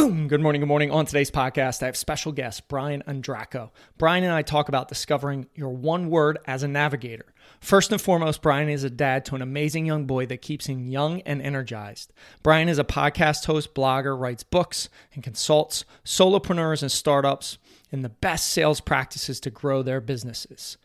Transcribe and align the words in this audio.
Boom! 0.00 0.28
Good 0.28 0.40
morning, 0.40 0.62
good 0.62 0.66
morning. 0.68 0.90
On 0.90 1.04
today's 1.04 1.30
podcast, 1.30 1.82
I 1.82 1.86
have 1.86 1.96
special 1.96 2.32
guest 2.32 2.68
Brian 2.68 3.02
Ondrako. 3.06 3.68
Brian 3.98 4.24
and 4.24 4.32
I 4.32 4.40
talk 4.40 4.70
about 4.70 4.88
discovering 4.88 5.46
your 5.54 5.68
one 5.68 6.08
word 6.08 6.38
as 6.46 6.62
a 6.62 6.68
navigator. 6.68 7.26
First 7.60 7.92
and 7.92 8.00
foremost, 8.00 8.40
Brian 8.40 8.70
is 8.70 8.82
a 8.82 8.88
dad 8.88 9.26
to 9.26 9.34
an 9.34 9.42
amazing 9.42 9.84
young 9.84 10.06
boy 10.06 10.24
that 10.24 10.40
keeps 10.40 10.64
him 10.64 10.88
young 10.88 11.20
and 11.26 11.42
energized. 11.42 12.14
Brian 12.42 12.70
is 12.70 12.78
a 12.78 12.84
podcast 12.84 13.44
host, 13.44 13.74
blogger, 13.74 14.18
writes 14.18 14.42
books, 14.42 14.88
and 15.12 15.22
consults 15.22 15.84
solopreneurs 16.02 16.80
and 16.80 16.90
startups 16.90 17.58
in 17.90 18.00
the 18.00 18.08
best 18.08 18.48
sales 18.48 18.80
practices 18.80 19.38
to 19.40 19.50
grow 19.50 19.82
their 19.82 20.00
businesses. 20.00 20.78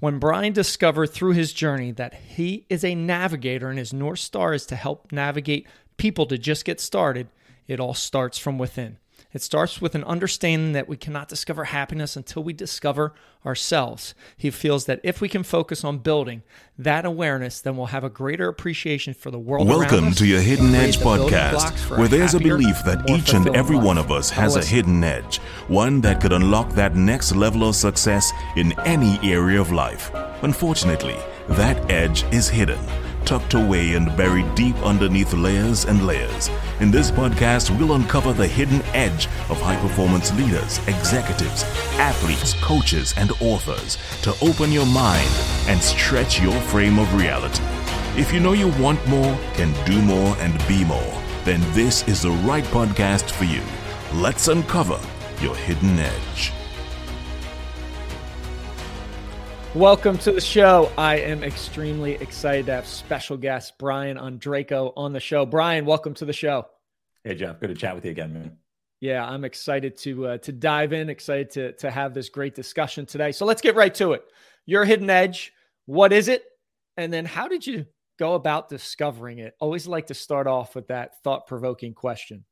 When 0.00 0.18
Brian 0.18 0.54
discovered 0.54 1.08
through 1.08 1.32
his 1.32 1.52
journey 1.52 1.90
that 1.92 2.14
he 2.14 2.64
is 2.70 2.84
a 2.84 2.94
navigator 2.94 3.68
and 3.68 3.78
his 3.78 3.92
North 3.92 4.20
Star 4.20 4.54
is 4.54 4.64
to 4.64 4.76
help 4.76 5.12
navigate 5.12 5.66
people 5.98 6.24
to 6.24 6.38
just 6.38 6.64
get 6.64 6.80
started, 6.80 7.28
it 7.66 7.80
all 7.80 7.94
starts 7.94 8.38
from 8.38 8.58
within. 8.58 8.98
It 9.32 9.40
starts 9.40 9.80
with 9.80 9.94
an 9.94 10.04
understanding 10.04 10.72
that 10.72 10.88
we 10.88 10.96
cannot 10.96 11.28
discover 11.28 11.64
happiness 11.64 12.16
until 12.16 12.42
we 12.42 12.52
discover 12.52 13.14
ourselves. 13.46 14.14
He 14.36 14.50
feels 14.50 14.84
that 14.86 15.00
if 15.02 15.22
we 15.22 15.28
can 15.28 15.42
focus 15.42 15.84
on 15.84 15.98
building 15.98 16.42
that 16.76 17.06
awareness, 17.06 17.60
then 17.60 17.76
we'll 17.76 17.86
have 17.86 18.04
a 18.04 18.10
greater 18.10 18.48
appreciation 18.48 19.14
for 19.14 19.30
the 19.30 19.38
world. 19.38 19.68
Welcome 19.68 20.12
to 20.12 20.26
your 20.26 20.40
Hidden 20.40 20.74
Edge 20.74 20.98
podcast, 20.98 21.96
where 21.96 22.08
there's 22.08 22.34
a 22.34 22.40
belief 22.40 22.84
that 22.84 23.08
each 23.08 23.32
and 23.32 23.54
every 23.56 23.76
one 23.76 23.96
of 23.96 24.12
us 24.12 24.28
has 24.28 24.56
a 24.56 24.64
hidden 24.64 25.02
edge, 25.02 25.38
one 25.68 26.02
that 26.02 26.20
could 26.20 26.32
unlock 26.32 26.70
that 26.72 26.94
next 26.94 27.34
level 27.34 27.66
of 27.66 27.74
success 27.74 28.32
in 28.56 28.78
any 28.80 29.18
area 29.22 29.60
of 29.60 29.72
life. 29.72 30.10
Unfortunately, 30.42 31.16
that 31.48 31.90
edge 31.90 32.24
is 32.34 32.48
hidden 32.48 32.78
tucked 33.24 33.54
away 33.54 33.94
and 33.94 34.16
buried 34.16 34.54
deep 34.54 34.76
underneath 34.84 35.32
layers 35.32 35.84
and 35.84 36.06
layers. 36.06 36.50
In 36.80 36.90
this 36.90 37.10
podcast, 37.10 37.76
we'll 37.78 37.94
uncover 37.94 38.32
the 38.32 38.46
hidden 38.46 38.82
edge 38.94 39.26
of 39.48 39.60
high 39.60 39.80
performance 39.80 40.32
leaders, 40.34 40.78
executives, 40.88 41.64
athletes, 41.98 42.54
coaches, 42.62 43.14
and 43.16 43.32
authors 43.40 43.98
to 44.22 44.34
open 44.42 44.72
your 44.72 44.86
mind 44.86 45.28
and 45.66 45.80
stretch 45.82 46.40
your 46.40 46.58
frame 46.62 46.98
of 46.98 47.14
reality. 47.14 47.62
If 48.20 48.32
you 48.32 48.40
know 48.40 48.52
you 48.52 48.68
want 48.80 49.06
more, 49.08 49.38
can 49.54 49.72
do 49.86 50.00
more, 50.02 50.36
and 50.38 50.52
be 50.68 50.84
more, 50.84 51.22
then 51.44 51.60
this 51.72 52.06
is 52.06 52.22
the 52.22 52.30
right 52.30 52.64
podcast 52.64 53.30
for 53.30 53.44
you. 53.44 53.62
Let's 54.20 54.48
uncover 54.48 55.00
your 55.40 55.56
hidden 55.56 55.98
edge. 55.98 56.52
Welcome 59.74 60.18
to 60.18 60.32
the 60.32 60.40
show. 60.40 60.92
I 60.98 61.16
am 61.20 61.42
extremely 61.42 62.12
excited 62.16 62.66
to 62.66 62.72
have 62.72 62.86
special 62.86 63.38
guest 63.38 63.78
Brian 63.78 64.18
Ondrako 64.18 64.92
on 64.98 65.14
the 65.14 65.20
show. 65.20 65.46
Brian, 65.46 65.86
welcome 65.86 66.12
to 66.12 66.26
the 66.26 66.32
show. 66.34 66.66
Hey 67.24 67.36
Jeff, 67.36 67.58
good 67.58 67.68
to 67.68 67.74
chat 67.74 67.94
with 67.94 68.04
you 68.04 68.10
again, 68.10 68.34
man. 68.34 68.58
Yeah, 69.00 69.26
I'm 69.26 69.46
excited 69.46 69.96
to 69.98 70.26
uh, 70.26 70.38
to 70.38 70.52
dive 70.52 70.92
in. 70.92 71.08
Excited 71.08 71.50
to 71.52 71.72
to 71.72 71.90
have 71.90 72.12
this 72.12 72.28
great 72.28 72.54
discussion 72.54 73.06
today. 73.06 73.32
So 73.32 73.46
let's 73.46 73.62
get 73.62 73.74
right 73.74 73.94
to 73.94 74.12
it. 74.12 74.22
Your 74.66 74.84
hidden 74.84 75.08
edge. 75.08 75.54
What 75.86 76.12
is 76.12 76.28
it? 76.28 76.44
And 76.98 77.10
then 77.10 77.24
how 77.24 77.48
did 77.48 77.66
you 77.66 77.86
go 78.18 78.34
about 78.34 78.68
discovering 78.68 79.38
it? 79.38 79.54
Always 79.58 79.86
like 79.86 80.08
to 80.08 80.14
start 80.14 80.46
off 80.46 80.74
with 80.74 80.88
that 80.88 81.22
thought 81.24 81.46
provoking 81.46 81.94
question. 81.94 82.44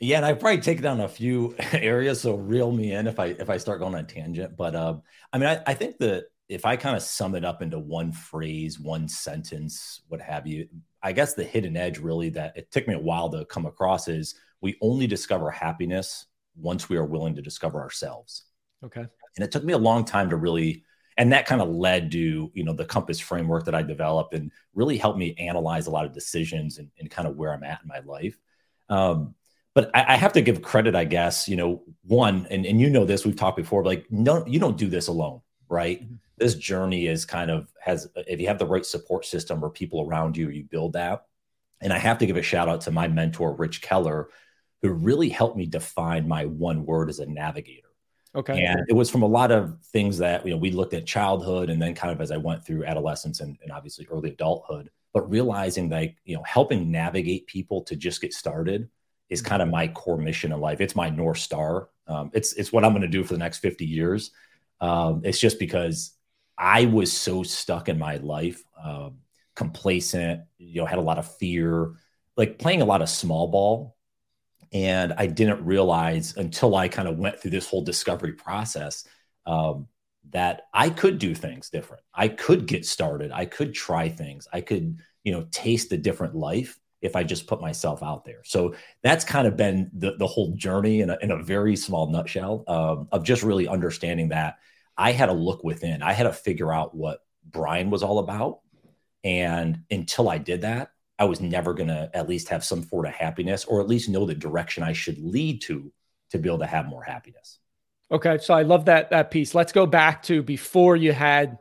Yeah, 0.00 0.16
and 0.16 0.26
I've 0.26 0.40
probably 0.40 0.62
taken 0.62 0.82
down 0.82 1.00
a 1.00 1.08
few 1.08 1.54
areas, 1.72 2.22
so 2.22 2.34
reel 2.34 2.72
me 2.72 2.92
in 2.92 3.06
if 3.06 3.20
I 3.20 3.26
if 3.26 3.50
I 3.50 3.58
start 3.58 3.80
going 3.80 3.94
on 3.94 4.00
a 4.00 4.04
tangent. 4.04 4.56
But 4.56 4.74
um, 4.74 5.02
I 5.32 5.38
mean, 5.38 5.48
I, 5.48 5.60
I 5.66 5.74
think 5.74 5.98
that 5.98 6.26
if 6.48 6.64
I 6.64 6.74
kind 6.74 6.96
of 6.96 7.02
sum 7.02 7.36
it 7.36 7.44
up 7.44 7.62
into 7.62 7.78
one 7.78 8.10
phrase, 8.10 8.80
one 8.80 9.06
sentence, 9.06 10.02
what 10.08 10.20
have 10.20 10.48
you, 10.48 10.68
I 11.00 11.12
guess 11.12 11.34
the 11.34 11.44
hidden 11.44 11.76
edge 11.76 11.98
really 11.98 12.28
that 12.30 12.56
it 12.56 12.72
took 12.72 12.88
me 12.88 12.94
a 12.94 12.98
while 12.98 13.30
to 13.30 13.44
come 13.44 13.66
across 13.66 14.08
is 14.08 14.34
we 14.60 14.76
only 14.80 15.06
discover 15.06 15.48
happiness 15.48 16.26
once 16.56 16.88
we 16.88 16.96
are 16.96 17.04
willing 17.04 17.36
to 17.36 17.42
discover 17.42 17.80
ourselves. 17.80 18.46
Okay. 18.84 19.02
And 19.36 19.44
it 19.44 19.52
took 19.52 19.62
me 19.62 19.74
a 19.74 19.78
long 19.78 20.04
time 20.04 20.28
to 20.30 20.36
really, 20.36 20.82
and 21.16 21.32
that 21.32 21.46
kind 21.46 21.62
of 21.62 21.68
led 21.68 22.10
to, 22.10 22.50
you 22.52 22.64
know, 22.64 22.72
the 22.72 22.84
compass 22.84 23.20
framework 23.20 23.64
that 23.66 23.74
I 23.76 23.82
developed 23.82 24.34
and 24.34 24.50
really 24.74 24.98
helped 24.98 25.20
me 25.20 25.36
analyze 25.38 25.86
a 25.86 25.90
lot 25.92 26.04
of 26.04 26.12
decisions 26.12 26.78
and, 26.78 26.90
and 26.98 27.08
kind 27.08 27.28
of 27.28 27.36
where 27.36 27.52
I'm 27.54 27.62
at 27.62 27.82
in 27.82 27.88
my 27.88 28.00
life. 28.00 28.36
Um, 28.88 29.36
but 29.80 29.90
I, 29.94 30.14
I, 30.14 30.16
have 30.16 30.34
to 30.34 30.42
give 30.42 30.60
credit, 30.60 30.94
I 30.94 31.04
guess, 31.04 31.48
you 31.48 31.56
know, 31.56 31.82
one, 32.04 32.46
and, 32.50 32.66
and 32.66 32.78
you 32.78 32.90
know 32.90 33.06
this, 33.06 33.24
we've 33.24 33.36
talked 33.36 33.56
before, 33.56 33.82
like, 33.82 34.04
no, 34.10 34.44
you 34.46 34.58
don't 34.58 34.76
do 34.76 34.88
this 34.88 35.08
alone, 35.08 35.40
right? 35.70 36.02
Mm-hmm. 36.02 36.14
This 36.36 36.54
journey 36.54 37.06
is 37.06 37.24
kind 37.24 37.50
of 37.50 37.72
has, 37.80 38.08
if 38.14 38.40
you 38.40 38.46
have 38.48 38.58
the 38.58 38.66
right 38.66 38.84
support 38.84 39.24
system 39.24 39.64
or 39.64 39.70
people 39.70 40.02
around 40.02 40.36
you, 40.36 40.50
you 40.50 40.64
build 40.64 40.94
that. 40.94 41.24
And 41.80 41.94
I 41.94 41.98
have 41.98 42.18
to 42.18 42.26
give 42.26 42.36
a 42.36 42.42
shout 42.42 42.68
out 42.68 42.82
to 42.82 42.90
my 42.90 43.08
mentor, 43.08 43.54
Rich 43.54 43.80
Keller, 43.80 44.28
who 44.82 44.90
really 44.90 45.30
helped 45.30 45.56
me 45.56 45.64
define 45.64 46.28
my 46.28 46.44
one 46.44 46.84
word 46.84 47.08
as 47.08 47.18
a 47.18 47.26
navigator. 47.26 47.88
Okay. 48.34 48.62
And 48.62 48.82
it 48.86 48.94
was 48.94 49.08
from 49.08 49.22
a 49.22 49.26
lot 49.26 49.50
of 49.50 49.78
things 49.92 50.18
that, 50.18 50.44
you 50.44 50.52
know, 50.52 50.58
we 50.58 50.72
looked 50.72 50.94
at 50.94 51.06
childhood 51.06 51.70
and 51.70 51.80
then 51.80 51.94
kind 51.94 52.12
of 52.12 52.20
as 52.20 52.30
I 52.30 52.36
went 52.36 52.66
through 52.66 52.84
adolescence 52.84 53.40
and, 53.40 53.56
and 53.62 53.72
obviously 53.72 54.06
early 54.10 54.30
adulthood, 54.30 54.90
but 55.14 55.28
realizing 55.30 55.88
that, 55.88 56.10
you 56.24 56.36
know, 56.36 56.42
helping 56.42 56.90
navigate 56.90 57.46
people 57.46 57.82
to 57.84 57.96
just 57.96 58.20
get 58.20 58.34
started 58.34 58.90
is 59.30 59.40
kind 59.40 59.62
of 59.62 59.68
my 59.68 59.88
core 59.88 60.18
mission 60.18 60.52
in 60.52 60.60
life. 60.60 60.80
It's 60.80 60.96
my 60.96 61.08
north 61.08 61.38
star. 61.38 61.88
Um, 62.06 62.30
it's 62.34 62.52
it's 62.54 62.72
what 62.72 62.84
I'm 62.84 62.92
going 62.92 63.02
to 63.02 63.08
do 63.08 63.24
for 63.24 63.32
the 63.34 63.38
next 63.38 63.58
50 63.58 63.86
years. 63.86 64.32
Um, 64.80 65.22
it's 65.24 65.38
just 65.38 65.58
because 65.58 66.12
I 66.58 66.86
was 66.86 67.12
so 67.12 67.42
stuck 67.42 67.88
in 67.88 67.98
my 67.98 68.16
life, 68.16 68.62
um, 68.82 69.18
complacent. 69.54 70.42
You 70.58 70.80
know, 70.80 70.86
had 70.86 70.98
a 70.98 71.02
lot 71.02 71.18
of 71.18 71.36
fear, 71.36 71.92
like 72.36 72.58
playing 72.58 72.82
a 72.82 72.86
lot 72.86 73.02
of 73.02 73.08
small 73.08 73.48
ball, 73.48 73.96
and 74.72 75.12
I 75.16 75.26
didn't 75.26 75.64
realize 75.64 76.36
until 76.36 76.74
I 76.74 76.88
kind 76.88 77.08
of 77.08 77.18
went 77.18 77.38
through 77.38 77.52
this 77.52 77.68
whole 77.68 77.82
discovery 77.82 78.32
process 78.32 79.06
um, 79.46 79.86
that 80.30 80.62
I 80.74 80.90
could 80.90 81.18
do 81.18 81.34
things 81.34 81.70
different. 81.70 82.02
I 82.12 82.28
could 82.28 82.66
get 82.66 82.84
started. 82.84 83.30
I 83.32 83.44
could 83.44 83.74
try 83.74 84.08
things. 84.08 84.48
I 84.52 84.60
could 84.60 84.98
you 85.22 85.32
know 85.32 85.46
taste 85.52 85.92
a 85.92 85.96
different 85.96 86.34
life 86.34 86.80
if 87.00 87.16
I 87.16 87.22
just 87.22 87.46
put 87.46 87.60
myself 87.60 88.02
out 88.02 88.24
there. 88.24 88.42
So 88.44 88.74
that's 89.02 89.24
kind 89.24 89.46
of 89.46 89.56
been 89.56 89.90
the, 89.94 90.16
the 90.16 90.26
whole 90.26 90.54
journey 90.54 91.00
in 91.00 91.10
a, 91.10 91.18
in 91.22 91.30
a 91.30 91.42
very 91.42 91.76
small 91.76 92.10
nutshell 92.10 92.64
um, 92.68 93.08
of 93.10 93.24
just 93.24 93.42
really 93.42 93.66
understanding 93.66 94.28
that 94.28 94.58
I 94.96 95.12
had 95.12 95.26
to 95.26 95.32
look 95.32 95.64
within. 95.64 96.02
I 96.02 96.12
had 96.12 96.24
to 96.24 96.32
figure 96.32 96.72
out 96.72 96.94
what 96.94 97.20
Brian 97.44 97.90
was 97.90 98.02
all 98.02 98.18
about. 98.18 98.60
And 99.24 99.80
until 99.90 100.28
I 100.28 100.38
did 100.38 100.62
that, 100.62 100.92
I 101.18 101.24
was 101.24 101.40
never 101.40 101.74
going 101.74 101.88
to 101.88 102.10
at 102.14 102.28
least 102.28 102.48
have 102.48 102.64
some 102.64 102.82
sort 102.84 103.06
of 103.06 103.12
happiness 103.12 103.64
or 103.64 103.80
at 103.80 103.88
least 103.88 104.08
know 104.08 104.26
the 104.26 104.34
direction 104.34 104.82
I 104.82 104.92
should 104.92 105.18
lead 105.18 105.62
to 105.62 105.92
to 106.30 106.38
be 106.38 106.48
able 106.48 106.60
to 106.60 106.66
have 106.66 106.86
more 106.86 107.02
happiness. 107.02 107.58
Okay. 108.10 108.38
So 108.38 108.54
I 108.54 108.62
love 108.62 108.86
that, 108.86 109.10
that 109.10 109.30
piece. 109.30 109.54
Let's 109.54 109.72
go 109.72 109.86
back 109.86 110.22
to 110.24 110.42
before 110.42 110.96
you 110.96 111.12
had 111.12 111.58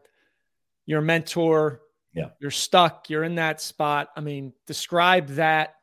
your 0.86 1.02
mentor, 1.02 1.82
yeah. 2.20 2.30
You're 2.40 2.52
stuck. 2.52 3.10
You're 3.10 3.24
in 3.24 3.36
that 3.36 3.62
spot. 3.62 4.10
I 4.16 4.22
mean, 4.22 4.54
describe 4.68 5.28
that 5.30 5.76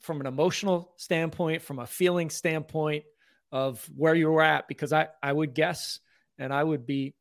from 0.00 0.20
an 0.20 0.26
emotional 0.26 0.92
standpoint, 0.96 1.62
from 1.62 1.78
a 1.78 1.86
feeling 1.86 2.30
standpoint 2.30 3.04
of 3.52 3.84
where 3.96 4.14
you 4.14 4.30
were 4.30 4.42
at, 4.42 4.68
because 4.68 4.92
I, 4.92 5.08
I 5.22 5.32
would 5.32 5.54
guess 5.54 5.98
and 6.38 6.52
I 6.52 6.62
would 6.62 6.86
be 6.86 7.14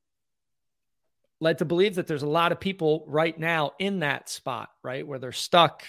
led 1.41 1.57
to 1.57 1.65
believe 1.65 1.95
that 1.95 2.07
there's 2.07 2.23
a 2.23 2.27
lot 2.27 2.51
of 2.51 2.59
people 2.59 3.03
right 3.07 3.37
now 3.37 3.71
in 3.79 3.99
that 3.99 4.29
spot, 4.29 4.69
right? 4.83 5.05
Where 5.05 5.19
they're 5.19 5.31
stuck. 5.31 5.83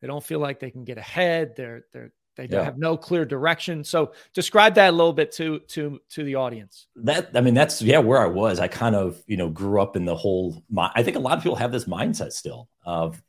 They 0.00 0.06
don't 0.06 0.24
feel 0.24 0.38
like 0.38 0.60
they 0.60 0.70
can 0.70 0.84
get 0.84 0.98
ahead. 0.98 1.56
They're, 1.56 1.84
they're, 1.92 2.12
they 2.46 2.56
yeah. 2.56 2.64
have 2.64 2.78
no 2.78 2.96
clear 2.96 3.24
direction. 3.24 3.84
So 3.84 4.12
describe 4.34 4.74
that 4.74 4.90
a 4.90 4.96
little 4.96 5.12
bit 5.12 5.32
to 5.32 5.60
to 5.68 6.00
to 6.10 6.24
the 6.24 6.36
audience. 6.36 6.86
That 6.96 7.30
I 7.34 7.40
mean, 7.40 7.54
that's 7.54 7.82
yeah, 7.82 7.98
where 7.98 8.18
I 8.18 8.26
was. 8.26 8.60
I 8.60 8.68
kind 8.68 8.96
of 8.96 9.22
you 9.26 9.36
know 9.36 9.48
grew 9.48 9.80
up 9.80 9.96
in 9.96 10.04
the 10.04 10.16
whole. 10.16 10.62
I 10.76 11.02
think 11.02 11.16
a 11.16 11.20
lot 11.20 11.36
of 11.36 11.42
people 11.42 11.56
have 11.56 11.72
this 11.72 11.84
mindset 11.84 12.32
still 12.32 12.68
of, 12.84 13.22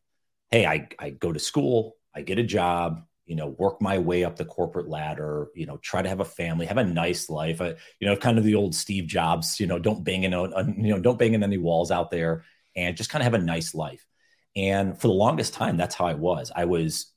hey, 0.51 0.65
I 0.65 0.87
I 0.99 1.09
go 1.09 1.31
to 1.31 1.39
school, 1.39 1.97
I 2.15 2.21
get 2.21 2.39
a 2.39 2.43
job, 2.43 3.03
you 3.25 3.35
know, 3.35 3.47
work 3.47 3.81
my 3.81 3.97
way 3.97 4.23
up 4.23 4.35
the 4.35 4.45
corporate 4.45 4.89
ladder, 4.89 5.47
you 5.55 5.65
know, 5.65 5.77
try 5.77 6.01
to 6.01 6.09
have 6.09 6.19
a 6.19 6.25
family, 6.25 6.65
have 6.65 6.77
a 6.77 6.83
nice 6.83 7.29
life. 7.29 7.61
I, 7.61 7.75
you 7.99 8.07
know, 8.07 8.15
kind 8.15 8.37
of 8.37 8.43
the 8.43 8.55
old 8.55 8.75
Steve 8.75 9.07
Jobs, 9.07 9.59
you 9.59 9.67
know, 9.67 9.79
don't 9.79 10.03
bang 10.03 10.23
in, 10.23 10.31
you 10.31 10.93
know, 10.93 10.99
don't 10.99 11.19
bang 11.19 11.33
in 11.33 11.43
any 11.43 11.57
walls 11.57 11.91
out 11.91 12.11
there, 12.11 12.43
and 12.75 12.97
just 12.97 13.09
kind 13.09 13.21
of 13.21 13.25
have 13.25 13.41
a 13.41 13.43
nice 13.43 13.73
life. 13.73 14.05
And 14.55 14.99
for 14.99 15.07
the 15.07 15.13
longest 15.13 15.53
time, 15.53 15.77
that's 15.77 15.95
how 15.95 16.05
I 16.05 16.15
was. 16.15 16.51
I 16.55 16.65
was. 16.65 17.10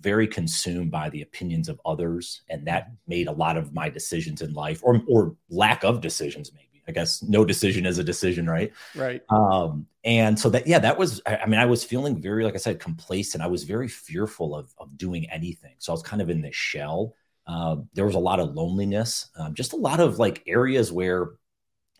Very 0.00 0.26
consumed 0.26 0.90
by 0.90 1.10
the 1.10 1.22
opinions 1.22 1.68
of 1.68 1.80
others, 1.84 2.42
and 2.48 2.66
that 2.66 2.90
made 3.06 3.28
a 3.28 3.32
lot 3.32 3.56
of 3.56 3.72
my 3.72 3.88
decisions 3.88 4.42
in 4.42 4.52
life, 4.52 4.80
or 4.82 5.00
or 5.08 5.34
lack 5.48 5.84
of 5.84 6.00
decisions, 6.00 6.52
maybe. 6.52 6.66
I 6.88 6.92
guess 6.92 7.22
no 7.22 7.44
decision 7.44 7.84
is 7.84 7.98
a 7.98 8.04
decision, 8.04 8.48
right? 8.48 8.72
Right. 8.94 9.22
Um, 9.28 9.86
and 10.04 10.38
so 10.38 10.48
that 10.50 10.66
yeah, 10.66 10.78
that 10.78 10.98
was. 10.98 11.20
I 11.26 11.46
mean, 11.46 11.58
I 11.58 11.66
was 11.66 11.82
feeling 11.82 12.20
very, 12.20 12.44
like 12.44 12.54
I 12.54 12.58
said, 12.58 12.78
complacent. 12.78 13.42
I 13.42 13.48
was 13.48 13.64
very 13.64 13.88
fearful 13.88 14.54
of 14.54 14.72
of 14.78 14.96
doing 14.96 15.28
anything. 15.30 15.74
So 15.78 15.92
I 15.92 15.94
was 15.94 16.02
kind 16.02 16.22
of 16.22 16.30
in 16.30 16.42
this 16.42 16.54
shell. 16.54 17.14
Uh, 17.46 17.76
there 17.94 18.06
was 18.06 18.14
a 18.14 18.20
lot 18.20 18.40
of 18.40 18.54
loneliness, 18.54 19.28
um, 19.36 19.54
just 19.54 19.72
a 19.72 19.76
lot 19.76 20.00
of 20.00 20.18
like 20.18 20.42
areas 20.46 20.92
where 20.92 21.30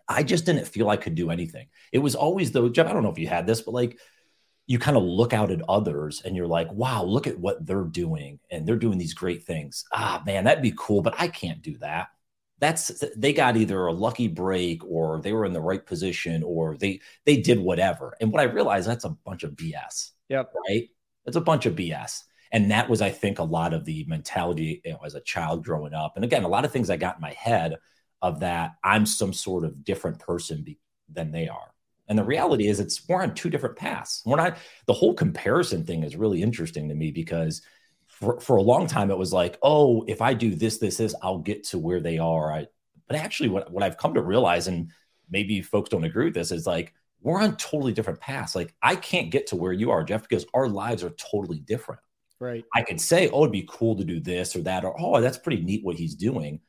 I 0.08 0.22
just 0.22 0.44
didn't 0.44 0.66
feel 0.66 0.88
I 0.88 0.96
could 0.96 1.14
do 1.14 1.30
anything. 1.30 1.66
It 1.92 1.98
was 1.98 2.14
always 2.14 2.52
though, 2.52 2.68
Jeff. 2.68 2.86
I 2.86 2.92
don't 2.92 3.02
know 3.02 3.10
if 3.10 3.18
you 3.18 3.28
had 3.28 3.46
this, 3.46 3.60
but 3.60 3.74
like 3.74 3.98
you 4.66 4.78
kind 4.78 4.96
of 4.96 5.04
look 5.04 5.32
out 5.32 5.50
at 5.50 5.62
others 5.68 6.22
and 6.24 6.34
you're 6.34 6.46
like, 6.46 6.70
wow, 6.72 7.04
look 7.04 7.26
at 7.26 7.38
what 7.38 7.64
they're 7.64 7.84
doing. 7.84 8.40
And 8.50 8.66
they're 8.66 8.76
doing 8.76 8.98
these 8.98 9.14
great 9.14 9.44
things. 9.44 9.84
Ah, 9.92 10.22
man, 10.26 10.44
that'd 10.44 10.62
be 10.62 10.74
cool, 10.76 11.02
but 11.02 11.14
I 11.18 11.28
can't 11.28 11.62
do 11.62 11.78
that. 11.78 12.08
That's 12.58 13.04
they 13.16 13.32
got 13.32 13.56
either 13.56 13.86
a 13.86 13.92
lucky 13.92 14.28
break 14.28 14.82
or 14.84 15.20
they 15.20 15.32
were 15.32 15.44
in 15.44 15.52
the 15.52 15.60
right 15.60 15.84
position 15.84 16.42
or 16.42 16.76
they 16.78 17.00
they 17.26 17.36
did 17.36 17.60
whatever. 17.60 18.16
And 18.20 18.32
what 18.32 18.40
I 18.40 18.44
realized 18.44 18.88
that's 18.88 19.04
a 19.04 19.10
bunch 19.10 19.44
of 19.44 19.52
BS. 19.52 20.12
Yep. 20.30 20.52
Right. 20.68 20.88
It's 21.26 21.36
a 21.36 21.40
bunch 21.40 21.66
of 21.66 21.74
BS. 21.76 22.22
And 22.52 22.70
that 22.70 22.88
was, 22.88 23.02
I 23.02 23.10
think, 23.10 23.38
a 23.38 23.44
lot 23.44 23.74
of 23.74 23.84
the 23.84 24.04
mentality 24.08 24.80
you 24.84 24.92
know, 24.92 25.00
as 25.04 25.14
a 25.14 25.20
child 25.20 25.64
growing 25.64 25.92
up. 25.92 26.12
And 26.16 26.24
again, 26.24 26.44
a 26.44 26.48
lot 26.48 26.64
of 26.64 26.72
things 26.72 26.88
I 26.88 26.96
got 26.96 27.16
in 27.16 27.20
my 27.20 27.32
head 27.32 27.76
of 28.22 28.40
that 28.40 28.76
I'm 28.82 29.04
some 29.04 29.32
sort 29.32 29.64
of 29.64 29.84
different 29.84 30.18
person 30.18 30.62
be- 30.62 30.78
than 31.12 31.32
they 31.32 31.48
are. 31.48 31.74
And 32.08 32.18
the 32.18 32.24
reality 32.24 32.68
is, 32.68 32.80
it's 32.80 33.06
we're 33.08 33.22
on 33.22 33.34
two 33.34 33.50
different 33.50 33.76
paths. 33.76 34.22
We're 34.24 34.36
not. 34.36 34.58
The 34.86 34.92
whole 34.92 35.14
comparison 35.14 35.84
thing 35.84 36.04
is 36.04 36.16
really 36.16 36.42
interesting 36.42 36.88
to 36.88 36.94
me 36.94 37.10
because 37.10 37.62
for, 38.06 38.40
for 38.40 38.56
a 38.56 38.62
long 38.62 38.86
time 38.86 39.10
it 39.10 39.18
was 39.18 39.32
like, 39.32 39.58
oh, 39.62 40.04
if 40.06 40.22
I 40.22 40.32
do 40.34 40.54
this, 40.54 40.78
this, 40.78 40.96
this, 40.96 41.14
I'll 41.22 41.38
get 41.38 41.64
to 41.64 41.78
where 41.78 42.00
they 42.00 42.18
are. 42.18 42.52
I, 42.52 42.66
but 43.08 43.16
actually, 43.16 43.48
what 43.48 43.70
what 43.72 43.82
I've 43.82 43.98
come 43.98 44.14
to 44.14 44.22
realize, 44.22 44.68
and 44.68 44.90
maybe 45.30 45.62
folks 45.62 45.90
don't 45.90 46.04
agree 46.04 46.26
with 46.26 46.34
this, 46.34 46.52
is 46.52 46.66
like 46.66 46.94
we're 47.20 47.40
on 47.40 47.56
totally 47.56 47.92
different 47.92 48.20
paths. 48.20 48.54
Like 48.54 48.74
I 48.82 48.96
can't 48.96 49.30
get 49.30 49.48
to 49.48 49.56
where 49.56 49.72
you 49.72 49.90
are, 49.90 50.04
Jeff, 50.04 50.22
because 50.22 50.46
our 50.54 50.68
lives 50.68 51.02
are 51.02 51.10
totally 51.10 51.58
different. 51.60 52.00
Right. 52.38 52.64
I 52.74 52.82
could 52.82 53.00
say, 53.00 53.28
oh, 53.30 53.42
it'd 53.42 53.52
be 53.52 53.66
cool 53.68 53.96
to 53.96 54.04
do 54.04 54.20
this 54.20 54.54
or 54.54 54.62
that, 54.62 54.84
or 54.84 54.94
oh, 54.98 55.20
that's 55.20 55.38
pretty 55.38 55.62
neat 55.62 55.84
what 55.84 55.96
he's 55.96 56.14
doing. 56.14 56.60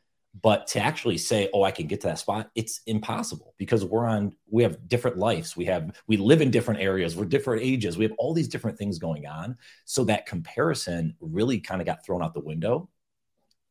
But 0.41 0.67
to 0.67 0.79
actually 0.79 1.17
say, 1.17 1.49
oh, 1.53 1.63
I 1.63 1.71
can 1.71 1.87
get 1.87 2.01
to 2.01 2.07
that 2.07 2.19
spot, 2.19 2.51
it's 2.53 2.81
impossible 2.85 3.55
because 3.57 3.85
we're 3.85 4.05
on, 4.05 4.35
we 4.49 4.63
have 4.63 4.87
different 4.87 5.17
lives. 5.17 5.55
We 5.55 5.65
have, 5.65 5.95
we 6.07 6.17
live 6.17 6.41
in 6.41 6.51
different 6.51 6.81
areas, 6.81 7.15
we're 7.15 7.25
different 7.25 7.63
ages, 7.63 7.97
we 7.97 8.03
have 8.03 8.13
all 8.17 8.33
these 8.33 8.49
different 8.49 8.77
things 8.77 8.99
going 8.99 9.25
on. 9.25 9.57
So 9.85 10.03
that 10.05 10.25
comparison 10.25 11.15
really 11.21 11.59
kind 11.59 11.81
of 11.81 11.87
got 11.87 12.05
thrown 12.05 12.21
out 12.21 12.33
the 12.33 12.41
window. 12.41 12.89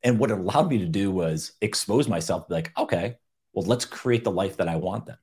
And 0.03 0.19
what 0.19 0.31
it 0.31 0.39
allowed 0.39 0.71
me 0.71 0.79
to 0.79 0.87
do 0.87 1.11
was 1.11 1.53
expose 1.61 2.09
myself, 2.09 2.47
like, 2.49 2.73
okay, 2.79 3.17
well, 3.53 3.67
let's 3.67 3.85
create 3.85 4.25
the 4.25 4.31
life 4.31 4.57
that 4.59 4.69
I 4.69 4.77
want 4.77 5.07
then. 5.07 5.19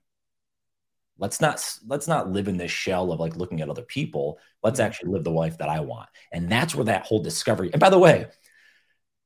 Let's 1.17 1.39
not 1.39 1.63
let's 1.87 2.07
not 2.07 2.31
live 2.31 2.47
in 2.47 2.57
this 2.57 2.71
shell 2.71 3.11
of 3.11 3.19
like 3.19 3.35
looking 3.35 3.61
at 3.61 3.69
other 3.69 3.83
people. 3.83 4.39
Let's 4.63 4.79
mm-hmm. 4.79 4.87
actually 4.87 5.11
live 5.11 5.23
the 5.23 5.31
life 5.31 5.59
that 5.59 5.69
I 5.69 5.79
want. 5.79 6.09
And 6.31 6.49
that's 6.49 6.73
where 6.73 6.85
that 6.85 7.05
whole 7.05 7.21
discovery. 7.21 7.69
And 7.71 7.79
by 7.79 7.89
the 7.89 7.99
way, 7.99 8.27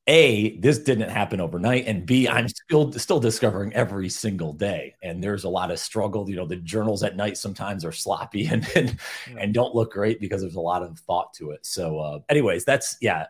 a 0.08 0.58
this 0.60 0.80
didn't 0.80 1.10
happen 1.10 1.42
overnight 1.42 1.86
and 1.86 2.06
b 2.06 2.28
i'm 2.28 2.48
still 2.48 2.92
still 2.94 3.20
discovering 3.20 3.74
every 3.74 4.10
single 4.10 4.54
day. 4.54 4.96
And 5.04 5.24
there's 5.24 5.44
a 5.44 5.50
lot 5.50 5.70
of 5.72 5.80
struggle 5.80 6.30
you 6.30 6.36
know 6.36 6.48
the 6.48 6.56
journals 6.56 7.04
at 7.04 7.16
night 7.16 7.38
sometimes 7.38 7.84
are 7.84 7.92
sloppy 7.92 8.48
and 8.52 8.68
and, 8.76 8.98
yeah. 9.30 9.38
and 9.40 9.54
don't 9.54 9.76
look 9.76 9.92
great 9.92 10.20
because 10.20 10.42
there's 10.42 10.56
a 10.56 10.62
lot 10.62 10.84
of 10.84 10.98
thought 11.00 11.34
to 11.36 11.52
it. 11.52 11.66
So 11.66 12.00
uh, 12.00 12.20
anyways 12.30 12.66
that's 12.66 12.98
yeah 13.02 13.28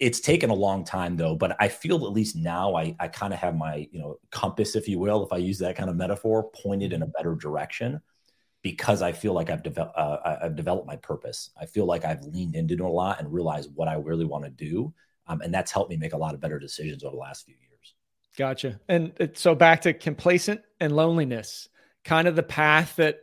it's 0.00 0.18
taken 0.18 0.50
a 0.50 0.54
long 0.54 0.84
time 0.84 1.16
though 1.16 1.36
but 1.36 1.56
i 1.60 1.68
feel 1.68 2.04
at 2.04 2.12
least 2.12 2.34
now 2.34 2.74
i 2.74 2.94
i 2.98 3.06
kind 3.06 3.32
of 3.32 3.38
have 3.38 3.54
my 3.54 3.88
you 3.92 3.98
know 4.00 4.18
compass 4.30 4.74
if 4.74 4.88
you 4.88 4.98
will 4.98 5.24
if 5.24 5.32
i 5.32 5.36
use 5.36 5.58
that 5.58 5.76
kind 5.76 5.88
of 5.88 5.94
metaphor 5.94 6.50
pointed 6.62 6.92
in 6.92 7.02
a 7.02 7.06
better 7.06 7.36
direction 7.36 8.00
because 8.62 9.02
i 9.02 9.12
feel 9.12 9.32
like 9.32 9.50
i've 9.50 9.62
developed 9.62 9.96
uh, 9.96 10.38
i've 10.42 10.56
developed 10.56 10.86
my 10.86 10.96
purpose. 10.96 11.50
I 11.56 11.66
feel 11.66 11.86
like 11.86 12.04
i've 12.04 12.24
leaned 12.24 12.56
into 12.56 12.74
it 12.74 12.80
a 12.80 12.88
lot 12.88 13.20
and 13.20 13.32
realized 13.32 13.70
what 13.74 13.86
i 13.86 13.94
really 13.94 14.24
want 14.24 14.44
to 14.44 14.50
do 14.50 14.92
um, 15.26 15.40
and 15.40 15.52
that's 15.52 15.72
helped 15.72 15.90
me 15.90 15.96
make 15.96 16.12
a 16.12 16.18
lot 16.18 16.34
of 16.34 16.40
better 16.40 16.58
decisions 16.58 17.04
over 17.04 17.14
the 17.14 17.20
last 17.20 17.46
few 17.46 17.54
years. 17.54 17.94
Gotcha. 18.36 18.80
And 18.88 19.12
so 19.34 19.54
back 19.54 19.82
to 19.82 19.94
complacent 19.94 20.62
and 20.80 20.94
loneliness, 20.94 21.68
kind 22.04 22.28
of 22.28 22.36
the 22.36 22.42
path 22.42 22.96
that 22.96 23.20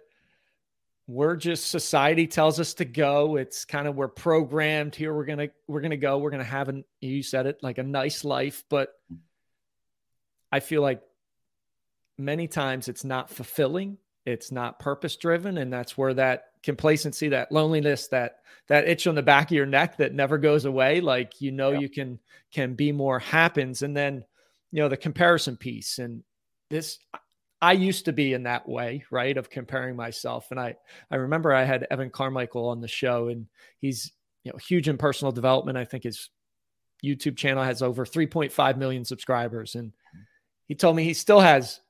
we're 1.08 1.36
just 1.36 1.70
society 1.70 2.28
tells 2.28 2.60
us 2.60 2.76
to 2.76 2.86
go. 2.86 3.36
It's 3.36 3.66
kind 3.66 3.88
of 3.88 3.96
we're 3.96 4.08
programmed 4.08 4.96
here. 4.96 5.14
We're 5.14 5.26
gonna 5.26 5.50
we're 5.68 5.82
gonna 5.82 5.98
go. 5.98 6.18
We're 6.20 6.32
gonna 6.32 6.44
have 6.44 6.70
an 6.70 6.86
you 7.02 7.22
said 7.22 7.48
it 7.48 7.60
like 7.62 7.78
a 7.78 7.84
nice 7.84 8.24
life, 8.24 8.64
but 8.70 8.94
I 10.52 10.62
feel 10.62 10.82
like 10.82 11.02
many 12.18 12.48
times 12.48 12.88
it's 12.88 13.04
not 13.04 13.30
fulfilling. 13.30 13.98
It's 14.26 14.52
not 14.52 14.80
purpose 14.80 15.16
driven, 15.16 15.58
and 15.58 15.74
that's 15.74 15.98
where 15.98 16.14
that 16.14 16.46
complacency, 16.64 17.30
that 17.30 17.52
loneliness, 17.52 18.08
that 18.10 18.38
that 18.68 18.88
itch 18.88 19.08
on 19.08 19.16
the 19.16 19.24
back 19.24 19.48
of 19.48 19.56
your 19.56 19.66
neck 19.66 19.98
that 19.98 20.14
never 20.14 20.38
goes 20.38 20.66
away, 20.66 21.02
like 21.02 21.42
you 21.42 21.52
know 21.52 21.72
you 21.72 21.90
can 21.90 22.20
can 22.52 22.74
be 22.76 22.92
more 22.92 23.20
happens. 23.20 23.82
And 23.82 23.96
then, 23.96 24.24
you 24.72 24.82
know, 24.82 24.90
the 24.90 24.98
comparison 24.98 25.58
piece. 25.58 25.98
And 26.00 26.24
this 26.70 27.00
I 27.62 27.74
used 27.74 28.06
to 28.06 28.14
be 28.14 28.34
in 28.34 28.44
that 28.44 28.68
way, 28.68 29.04
right? 29.12 29.38
Of 29.38 29.50
comparing 29.50 29.96
myself. 29.96 30.48
And 30.52 30.60
I 30.60 30.76
I 31.10 31.16
remember 31.16 31.54
I 31.54 31.64
had 31.64 31.88
Evan 31.90 32.10
Carmichael 32.10 32.70
on 32.70 32.82
the 32.82 32.88
show 32.88 33.28
and 33.28 33.48
he's 33.80 34.12
you 34.44 34.52
know 34.52 34.58
huge 34.58 34.88
in 34.88 34.98
personal 34.98 35.32
development. 35.32 35.78
I 35.78 35.86
think 35.86 36.04
his 36.04 36.30
YouTube 37.04 37.38
channel 37.38 37.64
has 37.64 37.82
over 37.82 38.06
3.5 38.06 38.78
million 38.78 39.06
subscribers. 39.06 39.76
And 39.76 39.90
mm-hmm. 39.90 40.22
he 40.68 40.76
told 40.76 40.96
me 40.96 41.04
he 41.04 41.14
still 41.14 41.40
has 41.40 41.82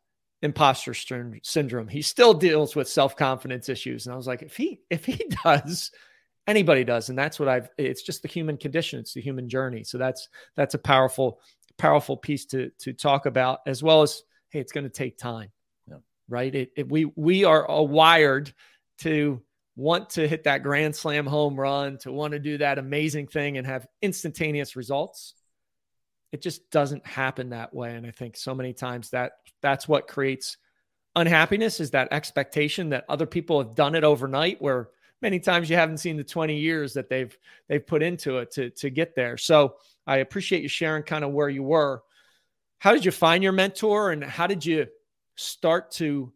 imposter 0.41 0.93
syndrome. 0.93 1.87
He 1.87 2.01
still 2.01 2.33
deals 2.33 2.75
with 2.75 2.89
self-confidence 2.89 3.69
issues. 3.69 4.05
And 4.05 4.13
I 4.13 4.17
was 4.17 4.27
like, 4.27 4.41
if 4.41 4.55
he 4.57 4.81
if 4.89 5.05
he 5.05 5.23
does, 5.43 5.91
anybody 6.47 6.83
does. 6.83 7.09
And 7.09 7.17
that's 7.17 7.39
what 7.39 7.49
I've 7.49 7.69
it's 7.77 8.03
just 8.03 8.21
the 8.21 8.27
human 8.27 8.57
condition, 8.57 8.99
it's 8.99 9.13
the 9.13 9.21
human 9.21 9.47
journey. 9.49 9.83
So 9.83 9.97
that's 9.97 10.29
that's 10.55 10.73
a 10.73 10.79
powerful, 10.79 11.39
powerful 11.77 12.17
piece 12.17 12.45
to 12.47 12.71
to 12.79 12.93
talk 12.93 13.25
about, 13.25 13.59
as 13.67 13.83
well 13.83 14.01
as 14.01 14.23
hey, 14.49 14.59
it's 14.59 14.71
going 14.71 14.83
to 14.83 14.89
take 14.89 15.17
time. 15.17 15.51
Yeah. 15.87 15.97
Right. 16.27 16.53
It, 16.53 16.71
it, 16.75 16.89
we 16.89 17.05
we 17.15 17.45
are 17.45 17.65
wired 17.83 18.53
to 18.99 19.41
want 19.75 20.11
to 20.11 20.27
hit 20.27 20.43
that 20.43 20.63
grand 20.63 20.95
slam 20.95 21.25
home 21.25 21.59
run, 21.59 21.97
to 21.99 22.11
want 22.11 22.33
to 22.33 22.39
do 22.39 22.57
that 22.57 22.77
amazing 22.77 23.27
thing 23.27 23.57
and 23.57 23.65
have 23.65 23.87
instantaneous 24.01 24.75
results 24.75 25.35
it 26.31 26.41
just 26.41 26.69
doesn't 26.71 27.05
happen 27.05 27.49
that 27.49 27.73
way. 27.73 27.95
And 27.95 28.05
i 28.05 28.11
think 28.11 28.37
so 28.37 28.53
many 28.53 28.73
times 28.73 29.09
that 29.11 29.33
that's 29.61 29.87
what 29.87 30.07
creates 30.07 30.57
unhappiness 31.15 31.79
is 31.79 31.91
that 31.91 32.11
expectation 32.11 32.89
that 32.89 33.05
other 33.09 33.25
people 33.25 33.61
have 33.61 33.75
done 33.75 33.95
it 33.95 34.03
overnight 34.03 34.61
where 34.61 34.89
many 35.21 35.39
times 35.39 35.69
you 35.69 35.75
haven't 35.75 35.97
seen 35.97 36.15
the 36.17 36.23
20 36.23 36.57
years 36.57 36.93
that 36.93 37.09
they've 37.09 37.37
they've 37.67 37.85
put 37.85 38.01
into 38.01 38.37
it 38.37 38.51
to 38.51 38.69
to 38.71 38.89
get 38.89 39.15
there. 39.15 39.37
So 39.37 39.75
i 40.07 40.17
appreciate 40.17 40.63
you 40.63 40.69
sharing 40.69 41.03
kind 41.03 41.23
of 41.23 41.31
where 41.31 41.49
you 41.49 41.63
were. 41.63 42.03
How 42.79 42.93
did 42.93 43.05
you 43.05 43.11
find 43.11 43.43
your 43.43 43.53
mentor 43.53 44.11
and 44.11 44.23
how 44.23 44.47
did 44.47 44.65
you 44.65 44.87
start 45.35 45.91
to 45.91 46.31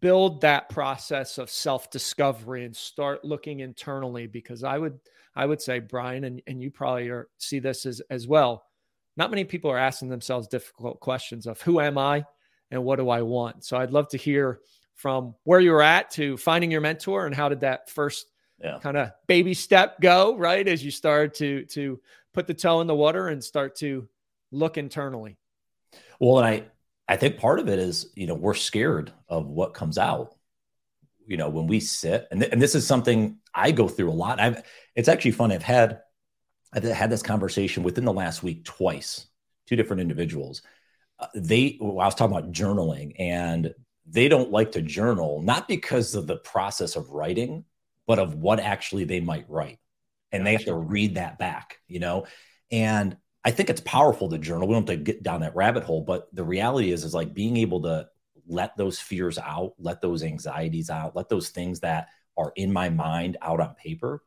build 0.00 0.40
that 0.40 0.68
process 0.68 1.38
of 1.38 1.50
self 1.50 1.90
discovery 1.90 2.64
and 2.64 2.74
start 2.74 3.24
looking 3.24 3.60
internally 3.60 4.26
because 4.26 4.64
i 4.64 4.78
would 4.78 4.98
I 5.36 5.46
would 5.46 5.60
say, 5.60 5.80
Brian, 5.80 6.24
and, 6.24 6.42
and 6.46 6.62
you 6.62 6.70
probably 6.70 7.08
are, 7.08 7.28
see 7.38 7.58
this 7.58 7.86
as, 7.86 8.00
as 8.10 8.26
well. 8.26 8.64
Not 9.16 9.30
many 9.30 9.44
people 9.44 9.70
are 9.70 9.78
asking 9.78 10.08
themselves 10.08 10.48
difficult 10.48 11.00
questions 11.00 11.46
of 11.46 11.60
who 11.60 11.80
am 11.80 11.98
I 11.98 12.24
and 12.70 12.84
what 12.84 12.96
do 12.96 13.08
I 13.08 13.22
want? 13.22 13.64
So 13.64 13.76
I'd 13.76 13.90
love 13.90 14.08
to 14.08 14.16
hear 14.16 14.60
from 14.94 15.34
where 15.44 15.60
you 15.60 15.72
were 15.72 15.82
at 15.82 16.10
to 16.12 16.36
finding 16.36 16.70
your 16.70 16.80
mentor 16.80 17.26
and 17.26 17.34
how 17.34 17.48
did 17.48 17.60
that 17.60 17.90
first 17.90 18.26
yeah. 18.62 18.78
kind 18.80 18.96
of 18.96 19.10
baby 19.26 19.54
step 19.54 20.00
go, 20.00 20.36
right? 20.36 20.66
As 20.66 20.84
you 20.84 20.90
started 20.90 21.34
to 21.34 21.64
to 21.66 22.00
put 22.32 22.46
the 22.46 22.54
toe 22.54 22.80
in 22.80 22.86
the 22.86 22.94
water 22.94 23.28
and 23.28 23.42
start 23.42 23.76
to 23.76 24.08
look 24.52 24.78
internally. 24.78 25.36
Well, 26.20 26.38
and 26.38 26.46
I 26.46 26.64
I 27.08 27.16
think 27.16 27.38
part 27.38 27.60
of 27.60 27.68
it 27.68 27.78
is, 27.78 28.10
you 28.14 28.26
know, 28.26 28.34
we're 28.34 28.54
scared 28.54 29.12
of 29.28 29.46
what 29.46 29.74
comes 29.74 29.98
out. 29.98 30.34
You 31.26 31.36
know, 31.36 31.48
when 31.48 31.66
we 31.66 31.80
sit, 31.80 32.26
and, 32.30 32.40
th- 32.40 32.52
and 32.52 32.60
this 32.60 32.74
is 32.74 32.86
something 32.86 33.38
I 33.54 33.70
go 33.70 33.88
through 33.88 34.10
a 34.10 34.12
lot. 34.12 34.40
I've 34.40 34.62
it's 34.94 35.08
actually 35.08 35.30
fun. 35.30 35.52
I've 35.52 35.62
had 35.62 36.00
I've 36.72 36.82
had 36.82 37.10
this 37.10 37.22
conversation 37.22 37.82
within 37.82 38.04
the 38.04 38.12
last 38.12 38.42
week 38.42 38.64
twice, 38.64 39.26
two 39.66 39.76
different 39.76 40.02
individuals. 40.02 40.62
Uh, 41.18 41.28
they 41.34 41.78
well, 41.80 42.00
I 42.00 42.06
was 42.06 42.14
talking 42.14 42.36
about 42.36 42.52
journaling, 42.52 43.14
and 43.18 43.74
they 44.06 44.28
don't 44.28 44.50
like 44.50 44.72
to 44.72 44.82
journal 44.82 45.40
not 45.40 45.66
because 45.66 46.14
of 46.14 46.26
the 46.26 46.36
process 46.36 46.96
of 46.96 47.10
writing, 47.10 47.64
but 48.06 48.18
of 48.18 48.34
what 48.34 48.60
actually 48.60 49.04
they 49.04 49.20
might 49.20 49.48
write, 49.48 49.78
and 50.30 50.46
they 50.46 50.52
have 50.52 50.66
to 50.66 50.74
read 50.74 51.14
that 51.14 51.38
back, 51.38 51.78
you 51.86 52.00
know. 52.00 52.26
And 52.70 53.16
I 53.44 53.50
think 53.50 53.70
it's 53.70 53.80
powerful 53.82 54.28
to 54.30 54.38
journal. 54.38 54.66
We 54.66 54.74
don't 54.74 54.88
have 54.88 54.98
to 54.98 55.02
get 55.02 55.22
down 55.22 55.40
that 55.40 55.54
rabbit 55.54 55.84
hole, 55.84 56.02
but 56.02 56.34
the 56.34 56.44
reality 56.44 56.92
is, 56.92 57.04
is 57.04 57.14
like 57.14 57.34
being 57.34 57.56
able 57.58 57.82
to 57.82 58.08
let 58.46 58.76
those 58.76 58.98
fears 58.98 59.38
out, 59.38 59.74
let 59.78 60.00
those 60.00 60.22
anxieties 60.22 60.90
out, 60.90 61.16
let 61.16 61.28
those 61.28 61.50
things 61.50 61.80
that 61.80 62.08
are 62.36 62.52
in 62.56 62.72
my 62.72 62.88
mind 62.88 63.36
out 63.42 63.60
on 63.60 63.74
paper 63.74 64.22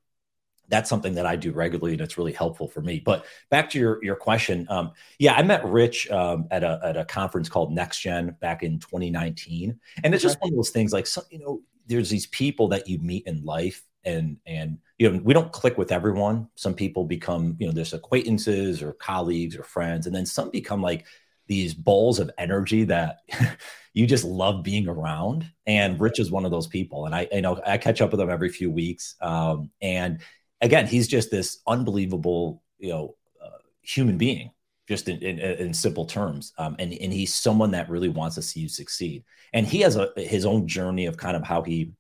that's 0.70 0.90
something 0.90 1.16
that 1.16 1.26
I 1.26 1.36
do 1.36 1.52
regularly 1.52 1.94
and 1.94 2.02
it's 2.02 2.18
really 2.18 2.34
helpful 2.34 2.68
for 2.68 2.82
me. 2.82 3.00
But 3.00 3.26
back 3.50 3.70
to 3.72 3.80
your 3.80 4.04
your 4.04 4.16
question, 4.16 4.68
um, 4.70 4.92
yeah, 5.20 5.34
I 5.34 5.44
met 5.44 5.66
Rich 5.66 6.10
um, 6.12 6.48
at 6.52 6.64
a 6.64 6.80
at 6.84 6.98
a 6.98 7.06
conference 7.06 7.50
called 7.50 7.72
Next 7.72 8.00
Gen 8.00 8.36
back 8.42 8.64
in 8.64 8.80
2019, 8.80 9.80
and 10.04 10.14
it's 10.14 10.24
just 10.24 10.40
one 10.42 10.52
of 10.52 10.56
those 10.56 10.70
things 10.70 10.94
like 10.94 11.08
so, 11.08 11.22
you 11.30 11.40
know, 11.40 11.62
there's 11.88 12.10
these 12.10 12.28
people 12.28 12.68
that 12.70 12.88
you 12.88 13.00
meet 13.00 13.26
in 13.28 13.44
life, 13.44 13.84
and 14.08 14.38
and 14.48 14.78
you 14.98 15.12
know 15.12 15.22
we 15.24 15.34
don't 15.34 15.52
click 15.52 15.78
with 15.78 15.92
everyone. 15.92 16.48
Some 16.56 16.74
people 16.74 17.04
become 17.04 17.56
you 17.60 17.68
know 17.68 17.74
there's 17.74 17.94
acquaintances 17.94 18.82
or 18.82 18.94
colleagues 18.94 19.56
or 19.56 19.64
friends, 19.64 20.08
and 20.08 20.16
then 20.16 20.26
some 20.26 20.50
become 20.50 20.82
like 20.82 21.06
these 21.48 21.74
balls 21.74 22.20
of 22.20 22.32
energy 22.38 22.84
that 22.86 23.20
you 23.94 24.06
just 24.06 24.24
love 24.24 24.64
being 24.64 24.88
around. 24.88 25.50
And 25.66 26.00
Rich 26.00 26.20
is 26.20 26.32
one 26.32 26.46
of 26.46 26.52
those 26.52 26.68
people. 26.68 27.06
And 27.06 27.16
I, 27.16 27.28
you 27.32 27.42
know, 27.42 27.60
I 27.66 27.78
catch 27.78 28.02
up 28.02 28.12
with 28.12 28.20
him 28.20 28.30
every 28.30 28.50
few 28.50 28.70
weeks. 28.70 29.16
Um, 29.22 29.72
and 29.82 30.20
again, 30.62 30.88
he's 30.88 31.08
just 31.08 31.32
this 31.32 31.60
unbelievable, 31.66 32.62
you 32.78 32.90
know, 32.90 33.16
uh, 33.44 33.58
human 33.82 34.18
being, 34.18 34.52
just 34.88 35.08
in, 35.08 35.20
in, 35.20 35.40
in 35.40 35.74
simple 35.74 36.06
terms. 36.06 36.54
Um, 36.58 36.76
and, 36.80 36.94
and 36.94 37.14
he's 37.14 37.34
someone 37.34 37.72
that 37.72 37.90
really 37.90 38.10
wants 38.10 38.36
to 38.36 38.42
see 38.42 38.60
you 38.60 38.70
succeed. 38.70 39.24
And 39.54 39.66
he 39.66 39.80
has 39.82 39.96
a, 39.96 40.12
his 40.18 40.46
own 40.46 40.68
journey 40.68 41.06
of 41.06 41.18
kind 41.18 41.38
of 41.38 41.44
how 41.44 41.62
he 41.62 41.94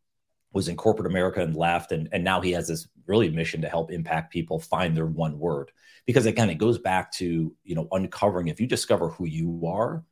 was 0.54 0.68
in 0.68 0.76
corporate 0.76 1.08
America 1.08 1.42
and 1.42 1.56
left. 1.56 1.92
And, 1.92 2.10
and 2.12 2.24
now 2.24 2.42
he 2.42 2.52
has 2.52 2.68
this 2.68 2.88
really 3.06 3.30
mission 3.30 3.62
to 3.62 3.70
help 3.70 3.92
impact 3.92 4.34
people 4.34 4.60
find 4.60 4.96
their 4.96 5.06
one 5.06 5.40
word. 5.40 5.72
Because 6.06 6.26
again 6.26 6.50
it 6.50 6.58
goes 6.58 6.78
back 6.78 7.12
to 7.14 7.54
you 7.64 7.76
know 7.76 7.88
uncovering 7.92 8.48
if 8.48 8.62
you 8.62 8.68
discover 8.68 9.10
who 9.10 9.26
you 9.26 9.64
are 9.68 10.04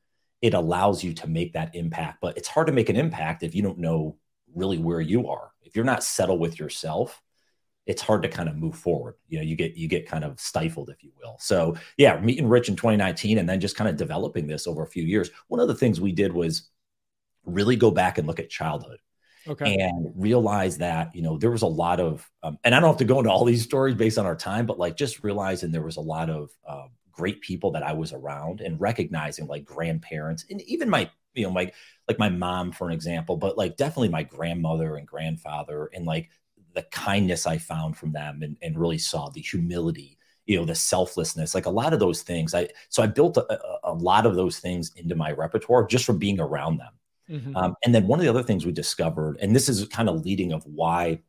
it 0.41 0.53
allows 0.53 1.03
you 1.03 1.13
to 1.13 1.27
make 1.27 1.53
that 1.53 1.73
impact. 1.73 2.19
But 2.21 2.37
it's 2.37 2.49
hard 2.49 2.67
to 2.67 2.73
make 2.73 2.89
an 2.89 2.97
impact 2.97 3.41
if 3.41 3.55
you 3.55 3.63
don't 3.63 3.79
know 3.79 4.17
really 4.53 4.77
where 4.77 5.01
you 5.01 5.29
are. 5.29 5.51
If 5.63 5.75
you're 5.75 5.85
not 5.85 6.03
settled 6.03 6.39
with 6.39 6.59
yourself 6.59 7.21
it's 7.85 8.01
hard 8.01 8.23
to 8.23 8.27
kind 8.27 8.49
of 8.49 8.55
move 8.55 8.75
forward. 8.75 9.15
You 9.27 9.37
know 9.37 9.43
you 9.43 9.55
get 9.55 9.77
you 9.77 9.87
get 9.87 10.07
kind 10.07 10.23
of 10.23 10.39
stifled 10.39 10.89
if 10.89 11.03
you 11.03 11.11
will. 11.17 11.37
So 11.39 11.75
yeah 11.97 12.19
meeting 12.19 12.49
rich 12.49 12.67
in 12.67 12.75
2019 12.75 13.37
and 13.37 13.47
then 13.47 13.59
just 13.61 13.77
kind 13.77 13.89
of 13.89 13.95
developing 13.95 14.47
this 14.47 14.67
over 14.67 14.83
a 14.83 14.87
few 14.87 15.03
years. 15.03 15.29
One 15.47 15.61
of 15.61 15.67
the 15.67 15.75
things 15.75 16.01
we 16.01 16.11
did 16.11 16.33
was 16.33 16.69
really 17.45 17.75
go 17.75 17.91
back 17.91 18.17
and 18.17 18.27
look 18.27 18.39
at 18.39 18.49
childhood 18.49 18.99
okay. 19.47 19.77
and 19.77 20.11
realize 20.15 20.77
that 20.77 21.13
you 21.15 21.21
know 21.21 21.37
there 21.37 21.51
was 21.51 21.61
a 21.61 21.67
lot 21.67 21.99
of 21.99 22.29
um, 22.43 22.57
and 22.63 22.75
i 22.75 22.79
don't 22.79 22.89
have 22.89 22.97
to 22.97 23.05
go 23.05 23.19
into 23.19 23.31
all 23.31 23.45
these 23.45 23.63
stories 23.63 23.95
based 23.95 24.17
on 24.17 24.25
our 24.25 24.35
time 24.35 24.65
but 24.65 24.79
like 24.79 24.95
just 24.95 25.23
realizing 25.23 25.71
there 25.71 25.81
was 25.81 25.97
a 25.97 26.01
lot 26.01 26.29
of 26.29 26.49
uh, 26.67 26.85
great 27.11 27.41
people 27.41 27.71
that 27.71 27.83
i 27.83 27.93
was 27.93 28.13
around 28.13 28.61
and 28.61 28.79
recognizing 28.79 29.47
like 29.47 29.65
grandparents 29.65 30.45
and 30.49 30.61
even 30.63 30.89
my 30.89 31.09
you 31.33 31.43
know 31.43 31.51
my 31.51 31.71
like 32.07 32.19
my 32.19 32.29
mom 32.29 32.71
for 32.71 32.87
an 32.87 32.93
example 32.93 33.37
but 33.37 33.57
like 33.57 33.77
definitely 33.77 34.09
my 34.09 34.23
grandmother 34.23 34.95
and 34.95 35.07
grandfather 35.07 35.89
and 35.93 36.05
like 36.05 36.29
the 36.73 36.83
kindness 36.83 37.45
i 37.45 37.57
found 37.57 37.97
from 37.97 38.11
them 38.11 38.41
and, 38.41 38.57
and 38.61 38.77
really 38.77 38.97
saw 38.97 39.29
the 39.29 39.41
humility 39.41 40.17
you 40.45 40.57
know 40.57 40.65
the 40.65 40.75
selflessness 40.75 41.55
like 41.55 41.65
a 41.65 41.69
lot 41.71 41.93
of 41.93 41.99
those 41.99 42.21
things 42.21 42.53
i 42.53 42.67
so 42.89 43.01
i 43.01 43.07
built 43.07 43.37
a, 43.37 43.59
a, 43.83 43.93
lot 43.93 44.25
of 44.25 44.35
those 44.35 44.59
things 44.59 44.91
into 44.95 45.15
my 45.15 45.31
repertoire 45.31 45.85
just 45.85 46.05
from 46.05 46.17
being 46.17 46.39
around 46.39 46.77
them 46.77 46.93
Mm-hmm. 47.29 47.55
Um, 47.55 47.75
and 47.83 47.93
then 47.93 48.07
one 48.07 48.19
of 48.19 48.23
the 48.23 48.29
other 48.29 48.43
things 48.43 48.65
we 48.65 48.71
discovered, 48.71 49.37
and 49.41 49.55
this 49.55 49.69
is 49.69 49.87
kind 49.87 50.09
of 50.09 50.23
leading 50.25 50.51
of 50.51 50.63
why, 50.65 51.21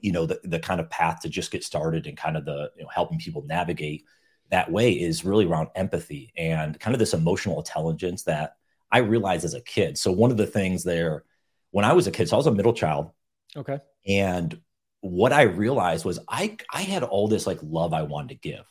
you 0.00 0.12
know, 0.12 0.26
the, 0.26 0.40
the 0.44 0.58
kind 0.58 0.80
of 0.80 0.90
path 0.90 1.20
to 1.20 1.28
just 1.28 1.50
get 1.50 1.64
started 1.64 2.06
and 2.06 2.16
kind 2.16 2.36
of 2.36 2.44
the, 2.44 2.70
you 2.76 2.82
know, 2.82 2.88
helping 2.88 3.18
people 3.18 3.44
navigate 3.44 4.04
that 4.50 4.70
way 4.70 4.92
is 4.92 5.24
really 5.24 5.44
around 5.44 5.68
empathy 5.74 6.32
and 6.36 6.78
kind 6.80 6.94
of 6.94 6.98
this 6.98 7.14
emotional 7.14 7.58
intelligence 7.58 8.22
that 8.24 8.56
I 8.90 8.98
realized 8.98 9.44
as 9.44 9.54
a 9.54 9.60
kid. 9.60 9.98
So 9.98 10.12
one 10.12 10.30
of 10.30 10.36
the 10.36 10.46
things 10.46 10.84
there, 10.84 11.24
when 11.70 11.84
I 11.84 11.92
was 11.92 12.06
a 12.06 12.10
kid, 12.10 12.28
so 12.28 12.36
I 12.36 12.38
was 12.38 12.46
a 12.46 12.52
middle 12.52 12.72
child. 12.72 13.10
Okay. 13.56 13.80
And 14.06 14.58
what 15.00 15.32
I 15.32 15.42
realized 15.42 16.04
was 16.04 16.18
I 16.28 16.56
I 16.72 16.82
had 16.82 17.02
all 17.02 17.28
this 17.28 17.46
like 17.46 17.58
love 17.62 17.92
I 17.92 18.02
wanted 18.02 18.30
to 18.30 18.48
give, 18.48 18.64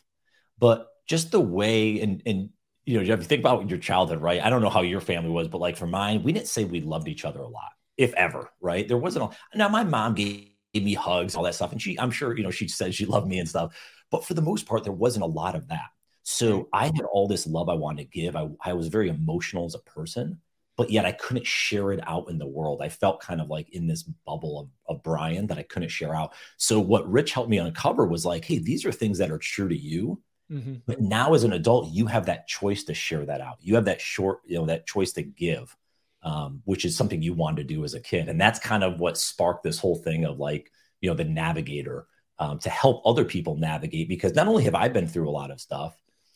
but 0.58 0.88
just 1.08 1.32
the 1.32 1.40
way 1.40 2.02
and 2.02 2.22
and 2.26 2.50
you 2.88 2.96
know, 2.96 3.02
if 3.02 3.20
you 3.20 3.26
think 3.26 3.42
about 3.42 3.70
your 3.70 3.80
childhood, 3.80 4.22
right? 4.22 4.42
I 4.42 4.50
don't 4.50 4.62
know 4.62 4.70
how 4.70 4.82
your 4.82 5.02
family 5.02 5.30
was, 5.30 5.50
but 5.50 5.60
like 5.60 5.76
for 5.76 5.86
mine, 5.86 6.24
we 6.24 6.32
didn't 6.32 6.48
say 6.48 6.64
we 6.64 6.80
loved 6.80 7.10
each 7.10 7.26
other 7.26 7.42
a 7.42 7.48
lot, 7.48 7.74
if 7.98 8.14
ever, 8.14 8.50
right? 8.62 8.88
There 8.88 8.98
wasn't 8.98 9.26
a 9.26 9.58
now 9.58 9.68
my 9.68 9.84
mom 9.84 10.16
gave, 10.16 10.48
gave 10.74 10.86
me 10.86 10.94
hugs, 10.94 11.36
all 11.36 11.44
that 11.44 11.56
stuff. 11.56 11.74
And 11.74 11.82
she, 11.82 12.00
I'm 12.00 12.12
sure, 12.12 12.36
you 12.38 12.44
know, 12.44 12.50
she 12.50 12.70
said 12.70 12.96
she 12.96 13.06
loved 13.06 13.28
me 13.28 13.40
and 13.40 13.50
stuff. 13.50 13.78
But 14.10 14.24
for 14.24 14.36
the 14.36 14.42
most 14.42 14.66
part, 14.66 14.86
there 14.86 14.94
wasn't 14.94 15.26
a 15.26 15.28
lot 15.28 15.54
of 15.54 15.68
that. 15.68 15.90
So 16.24 16.60
mm-hmm. 16.60 16.70
I 16.72 16.86
had 16.86 17.02
all 17.12 17.28
this 17.28 17.46
love 17.46 17.68
I 17.68 17.74
wanted 17.74 18.04
to 18.04 18.10
give. 18.10 18.38
I, 18.38 18.48
I 18.64 18.72
was 18.72 18.88
very 18.88 19.10
emotional 19.10 19.66
as 19.66 19.76
a 19.76 19.80
person, 19.80 20.40
but 20.78 20.90
yet 20.90 21.04
I 21.04 21.12
couldn't 21.12 21.46
share 21.46 21.92
it 21.92 22.00
out 22.08 22.30
in 22.30 22.38
the 22.38 22.48
world. 22.48 22.82
I 22.82 22.88
felt 22.88 23.20
kind 23.20 23.42
of 23.42 23.50
like 23.50 23.68
in 23.72 23.88
this 23.88 24.04
bubble 24.04 24.62
of, 24.62 24.96
of 24.96 25.04
Brian 25.04 25.48
that 25.48 25.58
I 25.58 25.64
couldn't 25.64 25.90
share 25.90 26.16
out. 26.16 26.34
So 26.56 26.80
what 26.80 27.10
Rich 27.12 27.34
helped 27.34 27.50
me 27.50 27.58
uncover 27.58 28.06
was 28.06 28.24
like, 28.26 28.46
hey, 28.46 28.60
these 28.60 28.86
are 28.86 28.94
things 28.94 29.18
that 29.18 29.32
are 29.32 29.38
true 29.38 29.68
to 29.68 29.78
you 29.78 30.22
Mm-hmm. 30.52 30.76
But 30.86 31.02
now 31.02 31.34
as 31.34 31.44
an 31.44 31.54
adult, 31.54 31.92
you 31.92 32.06
have 32.08 32.28
that 32.28 32.48
choice 32.48 32.84
to 32.86 32.94
share 32.94 33.26
that 33.26 33.42
out. 33.42 33.58
You 33.62 33.76
have 33.76 33.86
that 33.86 34.02
short, 34.02 34.40
you 34.46 34.58
know, 34.58 34.66
that 34.68 34.88
choice 34.88 35.12
to 35.14 35.24
give, 35.24 35.76
um, 36.24 36.62
which 36.66 36.86
is 36.86 36.96
something 36.96 37.22
you 37.22 37.34
wanted 37.34 37.68
to 37.68 37.76
do 37.76 37.84
as 37.84 37.94
a 37.94 38.00
kid. 38.00 38.30
And 38.30 38.40
that's 38.40 38.60
kind 38.60 38.84
of 38.84 39.00
what 39.00 39.18
sparked 39.18 39.64
this 39.64 39.80
whole 39.80 39.98
thing 39.98 40.26
of 40.26 40.40
like, 40.40 40.72
you 41.02 41.10
know, 41.10 41.16
the 41.16 41.26
navigator 41.26 42.08
um, 42.40 42.60
to 42.60 42.70
help 42.70 43.02
other 43.06 43.26
people 43.26 43.58
navigate. 43.58 44.08
Because 44.08 44.36
not 44.36 44.48
only 44.48 44.64
have 44.64 44.76
I 44.76 44.88
been 44.88 45.08
through 45.08 45.30
a 45.30 45.32
lot 45.32 45.52
of 45.52 45.60
stuff, 45.60 45.96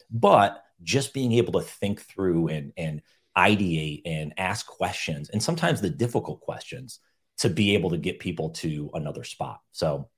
but 0.10 0.62
just 0.84 1.14
being 1.14 1.32
able 1.34 1.54
to 1.54 1.62
think 1.62 2.02
through 2.02 2.50
and 2.50 2.74
and 2.76 3.02
ideate 3.38 4.02
and 4.06 4.34
ask 4.38 4.66
questions, 4.68 5.30
and 5.30 5.42
sometimes 5.42 5.80
the 5.80 5.90
difficult 5.90 6.42
questions 6.42 7.00
to 7.38 7.50
be 7.50 7.74
able 7.76 7.92
to 7.92 7.98
get 7.98 8.20
people 8.20 8.50
to 8.50 8.90
another 8.94 9.24
spot. 9.24 9.62
So 9.72 10.10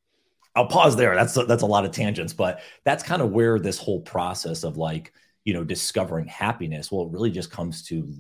I'll 0.56 0.68
pause 0.68 0.96
there. 0.96 1.16
That's 1.16 1.36
a, 1.38 1.46
that's 1.46 1.64
a 1.64 1.68
lot 1.68 1.86
of 1.86 1.92
tangents, 1.92 2.34
but 2.34 2.62
that's 2.84 3.04
kind 3.04 3.22
of 3.22 3.32
where 3.32 3.60
this 3.60 3.78
whole 3.78 4.02
process 4.02 4.64
of 4.64 4.78
like 4.78 5.14
you 5.44 5.54
know 5.54 5.64
discovering 5.64 6.28
happiness. 6.28 6.92
Well, 6.92 7.06
it 7.06 7.12
really 7.12 7.32
just 7.32 7.52
comes 7.52 7.84
to 7.88 8.12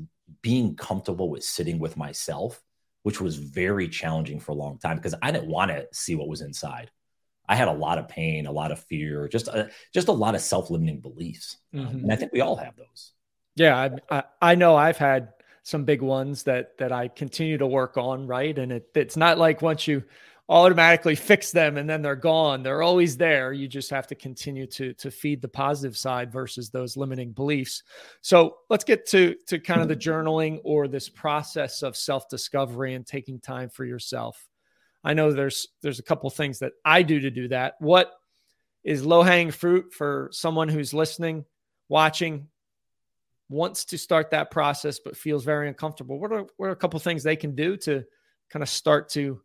being 0.41 0.75
comfortable 0.75 1.29
with 1.29 1.43
sitting 1.43 1.79
with 1.79 1.95
myself, 1.95 2.61
which 3.03 3.21
was 3.21 3.37
very 3.37 3.87
challenging 3.87 4.39
for 4.39 4.51
a 4.51 4.55
long 4.55 4.77
time 4.79 4.97
because 4.97 5.15
I 5.21 5.31
didn't 5.31 5.49
want 5.49 5.71
to 5.71 5.87
see 5.93 6.15
what 6.15 6.27
was 6.27 6.41
inside. 6.41 6.89
I 7.47 7.55
had 7.55 7.67
a 7.67 7.73
lot 7.73 7.97
of 7.97 8.07
pain, 8.07 8.47
a 8.47 8.51
lot 8.51 8.71
of 8.71 8.79
fear, 8.85 9.27
just 9.27 9.47
a, 9.49 9.69
just 9.93 10.07
a 10.07 10.13
lot 10.13 10.33
of 10.33 10.41
self 10.41 10.69
limiting 10.69 11.01
beliefs, 11.01 11.57
um, 11.73 11.79
mm-hmm. 11.79 11.97
and 11.99 12.11
I 12.11 12.15
think 12.15 12.33
we 12.33 12.41
all 12.41 12.55
have 12.55 12.75
those. 12.75 13.11
Yeah, 13.55 13.77
I, 14.09 14.17
I, 14.17 14.23
I 14.41 14.55
know 14.55 14.75
I've 14.75 14.97
had 14.97 15.29
some 15.61 15.83
big 15.85 16.01
ones 16.01 16.43
that 16.43 16.77
that 16.77 16.91
I 16.91 17.09
continue 17.09 17.57
to 17.57 17.67
work 17.67 17.97
on, 17.97 18.27
right? 18.27 18.57
And 18.57 18.71
it, 18.71 18.87
it's 18.95 19.17
not 19.17 19.37
like 19.37 19.61
once 19.61 19.87
you 19.87 20.03
automatically 20.49 21.15
fix 21.15 21.51
them 21.51 21.77
and 21.77 21.89
then 21.89 22.01
they're 22.01 22.15
gone. 22.15 22.63
They're 22.63 22.83
always 22.83 23.15
there. 23.15 23.53
You 23.53 23.67
just 23.67 23.89
have 23.91 24.07
to 24.07 24.15
continue 24.15 24.67
to 24.67 24.93
to 24.95 25.09
feed 25.09 25.41
the 25.41 25.47
positive 25.47 25.97
side 25.97 26.31
versus 26.31 26.69
those 26.69 26.97
limiting 26.97 27.31
beliefs. 27.31 27.83
So 28.21 28.57
let's 28.69 28.83
get 28.83 29.07
to 29.07 29.35
to 29.47 29.59
kind 29.59 29.81
of 29.81 29.87
the 29.87 29.95
journaling 29.95 30.59
or 30.63 30.87
this 30.87 31.09
process 31.09 31.81
of 31.81 31.95
self 31.95 32.27
discovery 32.29 32.93
and 32.93 33.05
taking 33.05 33.39
time 33.39 33.69
for 33.69 33.85
yourself. 33.85 34.47
I 35.03 35.13
know 35.13 35.31
there's 35.31 35.67
there's 35.81 35.99
a 35.99 36.03
couple 36.03 36.29
things 36.29 36.59
that 36.59 36.73
I 36.83 37.03
do 37.03 37.21
to 37.21 37.31
do 37.31 37.47
that. 37.49 37.75
What 37.79 38.11
is 38.83 39.05
low 39.05 39.23
hanging 39.23 39.51
fruit 39.51 39.93
for 39.93 40.29
someone 40.33 40.67
who's 40.67 40.93
listening, 40.93 41.45
watching, 41.87 42.47
wants 43.47 43.85
to 43.85 43.97
start 43.97 44.31
that 44.31 44.51
process 44.51 44.99
but 44.99 45.15
feels 45.15 45.45
very 45.45 45.69
uncomfortable? 45.69 46.19
What 46.19 46.33
are 46.33 46.45
what 46.57 46.67
are 46.67 46.71
a 46.71 46.75
couple 46.75 46.99
things 46.99 47.23
they 47.23 47.37
can 47.37 47.55
do 47.55 47.77
to 47.77 48.03
kind 48.49 48.61
of 48.61 48.67
start 48.67 49.09
to 49.11 49.39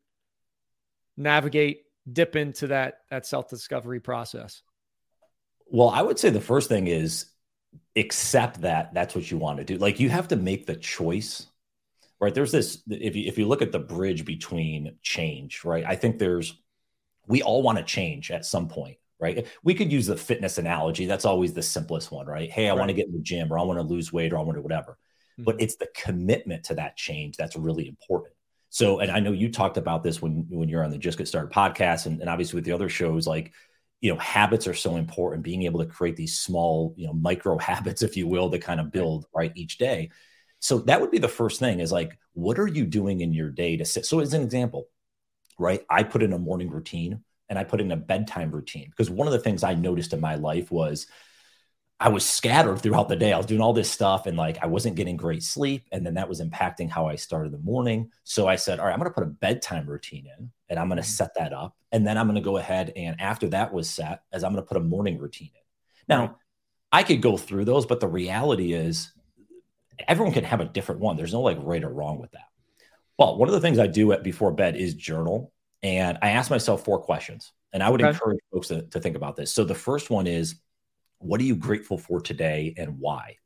navigate, 1.19 1.83
dip 2.11 2.37
into 2.37 2.69
that 2.69 3.01
that 3.11 3.27
self 3.27 3.49
discovery 3.49 4.01
process? 4.01 4.63
Well, 5.67 5.91
I 5.91 6.01
would 6.01 6.19
say 6.19 6.31
the 6.31 6.41
first 6.41 6.69
thing 6.69 6.87
is 6.87 7.27
accept 7.97 8.63
that 8.63 8.95
that's 8.95 9.15
what 9.15 9.31
you 9.31 9.37
want 9.37 9.59
to 9.59 9.65
do. 9.65 9.77
Like 9.77 10.01
you 10.01 10.09
have 10.09 10.29
to 10.29 10.37
make 10.37 10.67
the 10.67 10.77
choice, 10.77 11.47
right? 12.21 12.35
There's 12.35 12.53
this 12.53 12.83
if 12.89 13.17
you 13.17 13.27
if 13.27 13.37
you 13.37 13.47
look 13.47 13.63
at 13.63 13.73
the 13.73 13.79
bridge 13.79 14.25
between 14.25 14.97
change, 15.03 15.65
right? 15.65 15.85
I 15.85 15.97
think 15.97 16.19
there's 16.19 16.55
we 17.27 17.43
all 17.43 17.63
want 17.63 17.79
to 17.79 17.85
change 17.85 18.31
at 18.31 18.47
some 18.47 18.69
point, 18.69 18.97
right? 19.21 19.47
We 19.63 19.75
could 19.75 19.93
use 19.93 20.07
the 20.07 20.17
fitness 20.17 20.57
analogy. 20.57 21.05
That's 21.05 21.27
always 21.27 21.53
the 21.53 21.63
simplest 21.63 22.11
one, 22.11 22.27
right? 22.27 22.51
Hey, 22.51 22.67
I 22.67 22.71
right. 22.71 22.79
want 22.79 22.89
to 22.89 22.95
get 22.95 23.07
in 23.07 23.13
the 23.13 23.21
gym 23.21 23.53
or 23.53 23.59
I 23.59 23.63
want 23.63 23.79
to 23.79 23.83
lose 23.83 24.13
weight 24.13 24.33
or 24.33 24.39
I 24.39 24.43
want 24.43 24.57
to 24.57 24.63
whatever. 24.63 24.93
Mm-hmm. 25.33 25.45
But 25.45 25.61
it's 25.61 25.77
the 25.77 25.89
commitment 25.95 26.65
to 26.65 26.75
that 26.77 26.97
change 26.97 27.37
that's 27.37 27.57
really 27.57 27.87
important. 27.87 28.35
So, 28.71 29.01
and 29.01 29.11
I 29.11 29.21
know 29.21 29.33
you 29.33 29.51
talked 29.51 29.77
about 29.77 30.03
this 30.03 30.21
when 30.21 30.47
when 30.49 30.69
you're 30.69 30.85
on 30.85 30.91
the 30.91 30.99
Just 30.99 31.19
Get 31.19 31.29
Started 31.29 31.53
podcast, 31.53 32.07
and, 32.07 32.21
and 32.21 32.29
obviously 32.29 32.57
with 32.59 32.65
the 32.65 32.73
other 32.73 32.89
shows, 32.89 33.27
like 33.27 33.53
you 34.01 34.13
know, 34.13 34.19
habits 34.21 34.67
are 34.67 34.75
so 34.75 34.97
important. 34.97 35.43
Being 35.43 35.65
able 35.65 35.81
to 35.81 35.87
create 35.87 36.17
these 36.17 36.39
small, 36.39 36.95
you 36.97 37.07
know, 37.07 37.13
micro 37.13 37.59
habits, 37.59 38.03
if 38.03 38.17
you 38.17 38.27
will, 38.27 38.51
to 38.51 38.59
kind 38.59 38.81
of 38.81 38.93
build 38.93 39.27
right 39.35 39.53
each 39.55 39.79
day. 39.79 40.11
So 40.61 40.79
that 40.81 41.01
would 41.01 41.11
be 41.11 41.19
the 41.19 41.29
first 41.29 41.61
thing 41.61 41.81
is 41.81 41.93
like, 41.93 42.19
what 42.33 42.59
are 42.59 42.67
you 42.67 42.85
doing 42.85 43.21
in 43.21 43.33
your 43.33 43.51
day 43.51 43.77
to 43.77 43.85
sit? 43.85 44.07
So 44.07 44.21
as 44.21 44.35
an 44.35 44.43
example, 44.43 44.89
right? 45.59 45.85
I 45.89 46.03
put 46.03 46.23
in 46.23 46.33
a 46.33 46.39
morning 46.39 46.71
routine 46.71 47.23
and 47.49 47.59
I 47.59 47.65
put 47.65 47.81
in 47.81 47.93
a 47.93 47.97
bedtime 47.97 48.51
routine 48.51 48.91
because 48.91 49.11
one 49.11 49.29
of 49.29 49.33
the 49.33 49.39
things 49.39 49.63
I 49.63 49.75
noticed 49.75 50.13
in 50.13 50.21
my 50.21 50.35
life 50.35 50.71
was 50.71 51.07
I 52.01 52.11
was 52.11 52.25
scattered 52.25 52.81
throughout 52.81 53.09
the 53.09 53.17
day. 53.17 53.33
I 53.33 53.37
was 53.37 53.47
doing 53.47 53.61
all 53.61 53.73
this 53.73 53.91
stuff 53.91 54.27
and 54.27 54.37
like 54.37 54.59
I 54.63 54.67
wasn't 54.67 54.95
getting 54.95 55.17
great 55.17 55.43
sleep. 55.43 55.85
And 55.91 56.07
then 56.07 56.15
that 56.15 56.29
was 56.29 56.41
impacting 56.41 56.89
how 56.89 57.09
I 57.09 57.17
started 57.17 57.53
the 57.53 57.59
morning. 57.59 58.13
So 58.23 58.47
I 58.47 58.55
said, 58.55 58.79
all 58.79 58.87
right, 58.87 58.93
I'm 58.93 59.01
going 59.01 59.11
to 59.11 59.15
put 59.15 59.25
a 59.25 59.31
bedtime 59.31 59.87
routine 59.87 60.29
in 60.39 60.51
and 60.69 60.79
I'm 60.79 60.89
going 60.89 60.99
to 60.99 61.03
mm-hmm. 61.03 61.09
set 61.09 61.35
that 61.35 61.53
up. 61.53 61.77
And 61.91 62.07
then 62.07 62.17
I'm 62.17 62.27
going 62.27 62.37
to 62.37 62.41
go 62.41 62.57
ahead 62.57 62.93
and 62.95 63.21
after 63.21 63.49
that 63.49 63.73
was 63.73 63.91
set, 63.91 64.23
as 64.33 64.45
I'm 64.45 64.53
going 64.53 64.63
to 64.63 64.69
put 64.69 64.77
a 64.77 64.81
morning 64.81 65.19
routine 65.19 65.51
in. 65.53 65.63
Now, 66.09 66.37
I 66.93 67.03
could 67.03 67.21
go 67.21 67.37
through 67.37 67.65
those, 67.65 67.85
but 67.85 67.99
the 67.99 68.09
reality 68.09 68.73
is 68.75 69.11
everyone 70.07 70.33
can 70.33 70.45
have 70.45 70.61
a 70.61 70.67
different 70.67 71.01
one. 71.01 71.17
There's 71.17 71.33
no 71.33 71.41
like 71.41 71.59
right 71.61 71.83
or 71.83 71.91
wrong 71.91 72.21
with 72.21 72.31
that. 72.31 72.49
Well, 73.19 73.37
one 73.37 73.49
of 73.49 73.55
the 73.55 73.61
things 73.61 73.81
I 73.81 73.89
do 73.89 74.13
at 74.13 74.23
before 74.23 74.53
bed 74.53 74.77
is 74.77 74.95
journal. 74.95 75.53
And 75.83 76.17
I 76.23 76.31
ask 76.31 76.49
myself 76.49 76.85
four 76.85 77.01
questions. 77.01 77.53
And 77.73 77.83
I 77.83 77.91
would 77.91 78.01
okay. 78.01 78.11
encourage 78.11 78.39
folks 78.53 78.69
to, 78.69 78.83
to 78.83 79.01
think 79.01 79.17
about 79.17 79.35
this. 79.35 79.53
So 79.53 79.65
the 79.65 79.75
first 79.75 80.11
one 80.11 80.29
is, 80.29 80.55
what 81.19 81.41
are 81.41 81.45
you 81.45 81.57
grateful 81.57 81.99
for 81.99 82.21
today 82.21 82.75
and 82.77 82.99
why? 82.99 83.37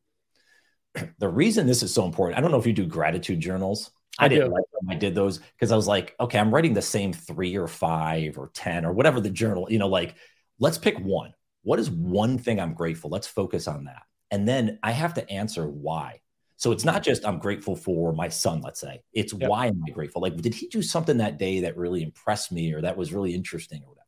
the 1.19 1.29
reason 1.29 1.67
this 1.67 1.83
is 1.83 1.93
so 1.93 2.05
important, 2.05 2.38
I 2.38 2.41
don't 2.41 2.50
know 2.50 2.59
if 2.59 2.67
you 2.67 2.73
do 2.73 2.87
gratitude 2.87 3.41
journals. 3.41 3.91
I, 4.19 4.26
I 4.26 4.29
didn't 4.29 4.50
like 4.50 4.64
them. 4.73 4.91
I 4.91 4.95
did 4.95 5.14
those 5.14 5.38
because 5.38 5.73
I 5.73 5.76
was 5.76 5.87
like, 5.87 6.14
okay, 6.21 6.38
I'm 6.38 6.52
writing 6.52 6.75
the 6.75 6.83
same 6.83 7.12
three 7.12 7.57
or 7.57 7.67
five 7.67 8.37
or 8.37 8.50
10 8.52 8.85
or 8.85 8.93
whatever 8.93 9.21
the 9.21 9.31
journal, 9.31 9.67
you 9.71 9.79
know, 9.79 9.88
like 9.88 10.17
let's 10.59 10.79
pick 10.79 10.99
one. 10.99 11.33
What 11.62 11.79
is 11.79 11.91
one 11.91 12.38
thing 12.38 12.61
I'm 12.61 12.75
grateful? 12.75 13.09
Let's 13.09 13.26
focus 13.26 13.69
on 13.69 13.85
that. 13.85 14.02
And 14.31 14.47
then 14.47 14.79
I 14.83 14.91
have 14.91 15.14
to 15.14 15.31
answer 15.31 15.67
why. 15.67 16.21
So 16.57 16.73
it's 16.73 16.85
not 16.85 17.02
just 17.02 17.26
I'm 17.26 17.38
grateful 17.38 17.75
for 17.75 18.12
my 18.12 18.29
son, 18.29 18.61
let's 18.61 18.81
say. 18.81 19.02
It's 19.12 19.33
yep. 19.33 19.49
why 19.49 19.67
am 19.67 19.83
I 19.87 19.91
grateful? 19.91 20.23
Like, 20.23 20.37
did 20.37 20.55
he 20.55 20.69
do 20.69 20.83
something 20.83 21.17
that 21.19 21.38
day 21.38 21.61
that 21.61 21.76
really 21.76 22.02
impressed 22.02 22.52
me 22.52 22.73
or 22.73 22.83
that 22.83 22.97
was 22.97 23.12
really 23.12 23.35
interesting 23.35 23.83
or 23.83 23.88
whatever? 23.88 24.07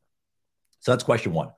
So 0.80 0.92
that's 0.92 1.02
question 1.02 1.32
one. 1.32 1.50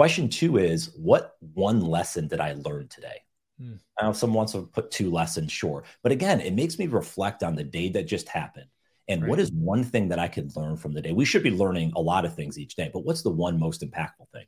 Question 0.00 0.30
two 0.30 0.56
is 0.56 0.94
what 0.96 1.36
one 1.52 1.82
lesson 1.82 2.26
did 2.26 2.40
I 2.40 2.54
learn 2.54 2.88
today? 2.88 3.20
Hmm. 3.60 3.74
I 3.98 4.04
know 4.04 4.14
someone 4.14 4.38
wants 4.38 4.52
to 4.52 4.62
put 4.62 4.90
two 4.90 5.10
lessons, 5.10 5.52
sure. 5.52 5.84
But 6.02 6.10
again, 6.10 6.40
it 6.40 6.54
makes 6.54 6.78
me 6.78 6.86
reflect 6.86 7.42
on 7.42 7.54
the 7.54 7.64
day 7.64 7.90
that 7.90 8.04
just 8.04 8.26
happened. 8.26 8.70
And 9.08 9.20
right. 9.20 9.28
what 9.28 9.38
is 9.38 9.52
one 9.52 9.84
thing 9.84 10.08
that 10.08 10.18
I 10.18 10.26
could 10.26 10.56
learn 10.56 10.78
from 10.78 10.94
the 10.94 11.02
day? 11.02 11.12
We 11.12 11.26
should 11.26 11.42
be 11.42 11.50
learning 11.50 11.92
a 11.96 12.00
lot 12.00 12.24
of 12.24 12.34
things 12.34 12.58
each 12.58 12.76
day, 12.76 12.88
but 12.90 13.04
what's 13.04 13.20
the 13.20 13.28
one 13.28 13.60
most 13.60 13.82
impactful 13.82 14.30
thing? 14.32 14.46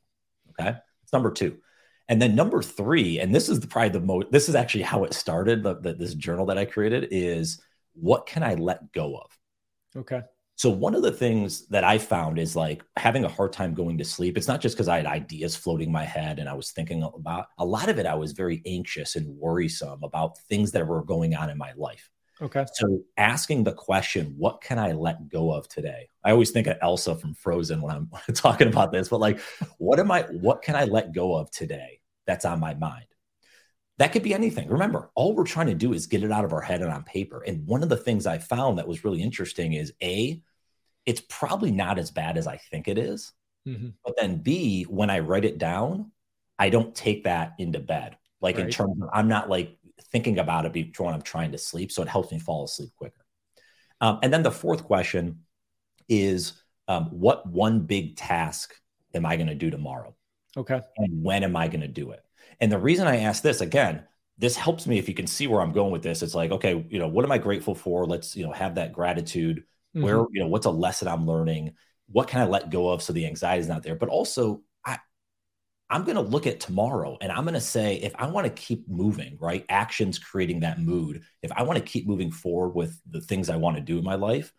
Okay. 0.59 0.75
It's 1.03 1.13
number 1.13 1.29
two. 1.29 1.59
And 2.09 2.19
then 2.19 2.33
number 2.33 2.63
three, 2.63 3.19
and 3.19 3.35
this 3.35 3.47
is 3.47 3.59
the, 3.59 3.67
probably 3.67 3.89
the 3.89 3.99
most, 3.99 4.31
this 4.31 4.49
is 4.49 4.55
actually 4.55 4.85
how 4.85 5.03
it 5.03 5.13
started, 5.13 5.61
the, 5.61 5.75
the, 5.75 5.93
this 5.93 6.15
journal 6.15 6.47
that 6.47 6.57
I 6.57 6.65
created 6.65 7.09
is 7.11 7.61
what 7.93 8.25
can 8.25 8.41
I 8.41 8.55
let 8.55 8.91
go 8.91 9.17
of? 9.17 9.37
Okay. 9.97 10.23
So 10.55 10.69
one 10.69 10.93
of 10.93 11.01
the 11.01 11.11
things 11.11 11.67
that 11.67 11.83
I 11.83 11.97
found 11.97 12.37
is 12.37 12.55
like 12.55 12.83
having 12.95 13.25
a 13.25 13.29
hard 13.29 13.53
time 13.53 13.73
going 13.73 13.97
to 13.97 14.05
sleep. 14.05 14.37
It's 14.37 14.47
not 14.47 14.61
just 14.61 14.75
because 14.75 14.87
I 14.87 14.97
had 14.97 15.05
ideas 15.05 15.55
floating 15.55 15.91
my 15.91 16.03
head 16.03 16.39
and 16.39 16.47
I 16.47 16.53
was 16.53 16.71
thinking 16.71 17.03
about 17.03 17.47
a 17.57 17.65
lot 17.65 17.89
of 17.89 17.97
it. 17.97 18.05
I 18.05 18.15
was 18.15 18.33
very 18.33 18.61
anxious 18.65 19.15
and 19.15 19.27
worrisome 19.37 20.03
about 20.03 20.37
things 20.49 20.71
that 20.71 20.87
were 20.87 21.03
going 21.03 21.35
on 21.35 21.49
in 21.49 21.57
my 21.57 21.73
life. 21.75 22.09
Okay. 22.41 22.65
So 22.73 23.01
asking 23.17 23.63
the 23.63 23.73
question, 23.73 24.35
what 24.37 24.61
can 24.61 24.77
I 24.77 24.91
let 24.91 25.29
go 25.29 25.51
of 25.51 25.67
today? 25.69 26.09
I 26.23 26.31
always 26.31 26.51
think 26.51 26.67
of 26.67 26.77
Elsa 26.81 27.15
from 27.15 27.33
Frozen 27.33 27.81
when 27.81 27.95
I'm 27.95 28.09
talking 28.33 28.67
about 28.67 28.91
this, 28.91 29.09
but 29.09 29.19
like, 29.19 29.39
what 29.77 29.99
am 29.99 30.11
I, 30.11 30.23
what 30.23 30.61
can 30.61 30.75
I 30.75 30.85
let 30.85 31.13
go 31.13 31.35
of 31.35 31.49
today 31.51 31.99
that's 32.25 32.45
on 32.45 32.59
my 32.59 32.73
mind? 32.73 33.05
That 33.99 34.11
could 34.11 34.23
be 34.23 34.33
anything. 34.33 34.69
Remember, 34.69 35.11
all 35.13 35.35
we're 35.35 35.43
trying 35.43 35.67
to 35.67 35.75
do 35.75 35.93
is 35.93 36.07
get 36.07 36.23
it 36.23 36.31
out 36.31 36.45
of 36.45 36.53
our 36.53 36.61
head 36.61 36.81
and 36.81 36.91
on 36.91 37.03
paper. 37.03 37.43
And 37.43 37.67
one 37.67 37.83
of 37.83 37.89
the 37.89 37.97
things 37.97 38.25
I 38.25 38.39
found 38.39 38.77
that 38.77 38.87
was 38.87 39.03
really 39.03 39.21
interesting 39.21 39.73
is 39.73 39.93
A, 40.01 40.41
it's 41.05 41.21
probably 41.29 41.71
not 41.71 41.99
as 41.99 42.09
bad 42.09 42.37
as 42.37 42.47
I 42.47 42.57
think 42.57 42.87
it 42.87 42.97
is. 42.97 43.33
Mm-hmm. 43.67 43.89
But 44.03 44.15
then 44.17 44.37
B, 44.37 44.83
when 44.83 45.09
I 45.09 45.19
write 45.19 45.45
it 45.45 45.57
down, 45.57 46.11
I 46.57 46.69
don't 46.69 46.95
take 46.95 47.25
that 47.25 47.53
into 47.59 47.79
bed. 47.79 48.17
Like 48.41 48.57
right. 48.57 48.65
in 48.65 48.71
terms 48.71 49.01
of, 49.01 49.09
I'm 49.13 49.27
not 49.27 49.49
like 49.49 49.77
thinking 50.11 50.39
about 50.39 50.65
it 50.65 50.73
before 50.73 51.11
I'm 51.11 51.21
trying 51.21 51.51
to 51.51 51.57
sleep. 51.57 51.91
So 51.91 52.01
it 52.01 52.07
helps 52.07 52.31
me 52.31 52.39
fall 52.39 52.65
asleep 52.65 52.91
quicker. 52.97 53.25
Um, 54.01 54.19
and 54.23 54.33
then 54.33 54.43
the 54.43 54.51
fourth 54.51 54.83
question 54.83 55.43
is 56.09 56.53
um, 56.87 57.05
what 57.11 57.47
one 57.47 57.81
big 57.81 58.17
task 58.17 58.75
am 59.13 59.25
I 59.25 59.35
going 59.35 59.47
to 59.47 59.55
do 59.55 59.69
tomorrow? 59.69 60.15
Okay. 60.57 60.81
And 60.97 61.23
when 61.23 61.43
am 61.43 61.55
I 61.55 61.67
going 61.67 61.81
to 61.81 61.87
do 61.87 62.11
it? 62.11 62.23
And 62.59 62.71
the 62.71 62.77
reason 62.77 63.07
I 63.07 63.21
ask 63.21 63.43
this 63.43 63.61
again, 63.61 64.03
this 64.37 64.55
helps 64.55 64.87
me 64.87 64.97
if 64.97 65.07
you 65.07 65.13
can 65.13 65.27
see 65.27 65.47
where 65.47 65.61
I'm 65.61 65.71
going 65.71 65.91
with 65.91 66.03
this. 66.03 66.21
It's 66.23 66.35
like, 66.35 66.51
okay, 66.51 66.85
you 66.89 66.99
know, 66.99 67.07
what 67.07 67.25
am 67.25 67.31
I 67.31 67.37
grateful 67.37 67.75
for? 67.75 68.05
Let's, 68.05 68.35
you 68.35 68.45
know, 68.45 68.51
have 68.51 68.75
that 68.75 68.93
gratitude. 68.93 69.63
Mm-hmm. 69.95 70.03
Where, 70.03 70.25
you 70.31 70.41
know, 70.41 70.47
what's 70.47 70.65
a 70.65 70.71
lesson 70.71 71.07
I'm 71.07 71.27
learning? 71.27 71.75
What 72.07 72.27
can 72.27 72.41
I 72.41 72.45
let 72.45 72.71
go 72.71 72.89
of 72.89 73.01
so 73.03 73.13
the 73.13 73.27
anxiety 73.27 73.61
is 73.61 73.67
not 73.67 73.83
there? 73.83 73.95
But 73.95 74.09
also, 74.09 74.63
I, 74.83 74.97
I'm 75.89 76.03
going 76.03 76.15
to 76.15 76.21
look 76.21 76.47
at 76.47 76.59
tomorrow 76.59 77.17
and 77.21 77.31
I'm 77.31 77.43
going 77.43 77.53
to 77.53 77.61
say, 77.61 77.95
if 77.97 78.13
I 78.15 78.27
want 78.27 78.47
to 78.47 78.61
keep 78.61 78.87
moving, 78.89 79.37
right? 79.39 79.65
Actions 79.69 80.17
creating 80.17 80.61
that 80.61 80.79
mood. 80.79 81.21
If 81.43 81.51
I 81.51 81.63
want 81.63 81.77
to 81.77 81.85
keep 81.85 82.07
moving 82.07 82.31
forward 82.31 82.73
with 82.73 82.99
the 83.09 83.21
things 83.21 83.49
I 83.49 83.57
want 83.57 83.77
to 83.77 83.83
do 83.83 83.99
in 83.99 84.03
my 84.03 84.15
life, 84.15 84.51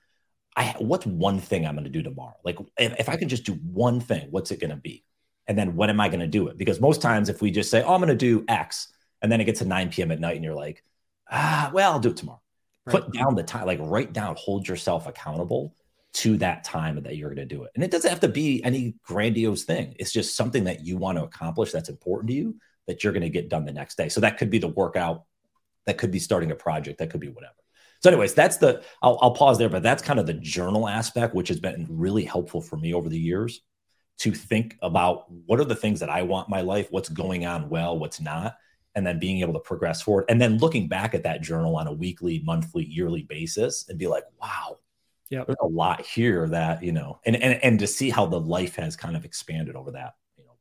I, 0.56 0.76
what's 0.78 1.04
one 1.04 1.40
thing 1.40 1.66
I'm 1.66 1.74
going 1.74 1.84
to 1.84 1.90
do 1.90 2.02
tomorrow? 2.02 2.36
Like, 2.44 2.58
if, 2.78 3.00
if 3.00 3.08
I 3.08 3.16
can 3.16 3.28
just 3.28 3.44
do 3.44 3.54
one 3.54 3.98
thing, 3.98 4.28
what's 4.30 4.52
it 4.52 4.60
going 4.60 4.70
to 4.70 4.76
be? 4.76 5.03
And 5.46 5.58
then 5.58 5.76
when 5.76 5.90
am 5.90 6.00
I 6.00 6.08
going 6.08 6.20
to 6.20 6.26
do 6.26 6.48
it? 6.48 6.56
Because 6.56 6.80
most 6.80 7.02
times, 7.02 7.28
if 7.28 7.42
we 7.42 7.50
just 7.50 7.70
say, 7.70 7.82
oh, 7.82 7.94
I'm 7.94 8.00
going 8.00 8.08
to 8.08 8.14
do 8.16 8.44
X, 8.48 8.88
and 9.22 9.30
then 9.30 9.40
it 9.40 9.44
gets 9.44 9.60
to 9.60 9.64
9 9.64 9.90
p.m. 9.90 10.10
at 10.10 10.20
night 10.20 10.36
and 10.36 10.44
you're 10.44 10.54
like, 10.54 10.82
ah, 11.30 11.70
well, 11.72 11.92
I'll 11.92 12.00
do 12.00 12.10
it 12.10 12.16
tomorrow. 12.16 12.40
Right. 12.86 12.92
Put 12.92 13.12
down 13.12 13.34
the 13.34 13.42
time, 13.42 13.66
like 13.66 13.78
write 13.80 14.12
down, 14.12 14.36
hold 14.38 14.68
yourself 14.68 15.06
accountable 15.06 15.74
to 16.14 16.36
that 16.38 16.62
time 16.62 17.02
that 17.02 17.16
you're 17.16 17.34
going 17.34 17.48
to 17.48 17.54
do 17.54 17.64
it. 17.64 17.72
And 17.74 17.82
it 17.82 17.90
doesn't 17.90 18.10
have 18.10 18.20
to 18.20 18.28
be 18.28 18.62
any 18.62 18.94
grandiose 19.02 19.64
thing. 19.64 19.96
It's 19.98 20.12
just 20.12 20.36
something 20.36 20.64
that 20.64 20.84
you 20.84 20.96
want 20.96 21.18
to 21.18 21.24
accomplish 21.24 21.72
that's 21.72 21.88
important 21.88 22.28
to 22.28 22.34
you 22.34 22.56
that 22.86 23.02
you're 23.02 23.12
going 23.12 23.22
to 23.22 23.30
get 23.30 23.48
done 23.48 23.64
the 23.64 23.72
next 23.72 23.96
day. 23.96 24.08
So 24.08 24.20
that 24.20 24.38
could 24.38 24.50
be 24.50 24.58
the 24.58 24.68
workout, 24.68 25.24
that 25.86 25.98
could 25.98 26.10
be 26.10 26.18
starting 26.18 26.50
a 26.50 26.54
project, 26.54 26.98
that 26.98 27.10
could 27.10 27.20
be 27.20 27.28
whatever. 27.28 27.54
So, 28.02 28.10
anyways, 28.10 28.34
that's 28.34 28.58
the 28.58 28.84
I'll, 29.00 29.18
I'll 29.22 29.30
pause 29.32 29.56
there, 29.56 29.70
but 29.70 29.82
that's 29.82 30.02
kind 30.02 30.20
of 30.20 30.26
the 30.26 30.34
journal 30.34 30.86
aspect, 30.86 31.34
which 31.34 31.48
has 31.48 31.58
been 31.58 31.86
really 31.88 32.24
helpful 32.24 32.60
for 32.60 32.76
me 32.76 32.92
over 32.92 33.08
the 33.08 33.18
years 33.18 33.62
to 34.18 34.32
think 34.32 34.76
about 34.82 35.30
what 35.30 35.60
are 35.60 35.64
the 35.64 35.74
things 35.74 36.00
that 36.00 36.10
I 36.10 36.22
want 36.22 36.48
my 36.48 36.60
life, 36.60 36.88
what's 36.90 37.08
going 37.08 37.46
on 37.46 37.68
well, 37.68 37.98
what's 37.98 38.20
not, 38.20 38.56
and 38.94 39.06
then 39.06 39.18
being 39.18 39.40
able 39.40 39.54
to 39.54 39.60
progress 39.60 40.02
forward. 40.02 40.26
And 40.28 40.40
then 40.40 40.58
looking 40.58 40.88
back 40.88 41.14
at 41.14 41.24
that 41.24 41.42
journal 41.42 41.76
on 41.76 41.86
a 41.86 41.92
weekly, 41.92 42.40
monthly, 42.44 42.84
yearly 42.84 43.22
basis 43.22 43.88
and 43.88 43.98
be 43.98 44.06
like, 44.06 44.24
wow, 44.40 44.78
yeah, 45.30 45.44
there's 45.44 45.56
a 45.60 45.66
lot 45.66 46.00
here 46.02 46.48
that, 46.48 46.82
you 46.82 46.92
know, 46.92 47.18
and, 47.26 47.34
and, 47.36 47.62
and 47.64 47.78
to 47.80 47.86
see 47.86 48.10
how 48.10 48.26
the 48.26 48.38
life 48.38 48.76
has 48.76 48.94
kind 48.94 49.16
of 49.16 49.24
expanded 49.24 49.74
over 49.74 49.90
that, 49.92 50.14
you 50.36 50.44
know, 50.44 50.52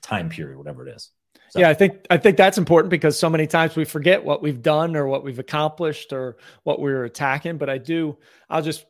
time 0.00 0.30
period, 0.30 0.56
whatever 0.56 0.88
it 0.88 0.96
is. 0.96 1.10
So. 1.50 1.60
Yeah, 1.60 1.68
I 1.68 1.74
think 1.74 2.06
I 2.10 2.16
think 2.16 2.36
that's 2.36 2.58
important 2.58 2.90
because 2.90 3.18
so 3.18 3.30
many 3.30 3.46
times 3.46 3.76
we 3.76 3.84
forget 3.84 4.24
what 4.24 4.42
we've 4.42 4.62
done 4.62 4.96
or 4.96 5.06
what 5.06 5.22
we've 5.22 5.38
accomplished 5.38 6.12
or 6.12 6.38
what 6.64 6.80
we 6.80 6.90
are 6.90 7.04
attacking. 7.04 7.58
But 7.58 7.70
I 7.70 7.78
do, 7.78 8.16
I'll 8.48 8.62
just 8.62 8.84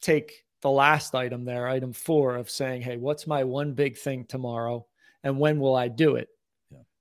take 0.00 0.44
the 0.62 0.70
last 0.70 1.14
item 1.14 1.44
there, 1.44 1.68
item 1.68 1.92
four 1.92 2.36
of 2.36 2.50
saying, 2.50 2.82
Hey, 2.82 2.96
what's 2.96 3.26
my 3.26 3.44
one 3.44 3.72
big 3.72 3.96
thing 3.96 4.24
tomorrow? 4.24 4.86
And 5.22 5.38
when 5.38 5.60
will 5.60 5.74
I 5.74 5.88
do 5.88 6.16
it? 6.16 6.28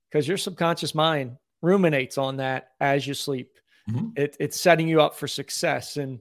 Because 0.10 0.28
yeah. 0.28 0.32
your 0.32 0.38
subconscious 0.38 0.94
mind 0.94 1.38
ruminates 1.62 2.18
on 2.18 2.38
that 2.38 2.70
as 2.80 3.06
you 3.06 3.14
sleep. 3.14 3.52
Mm-hmm. 3.90 4.08
It, 4.16 4.38
it's 4.40 4.60
setting 4.60 4.88
you 4.88 5.02
up 5.02 5.16
for 5.16 5.28
success. 5.28 5.98
And 5.98 6.20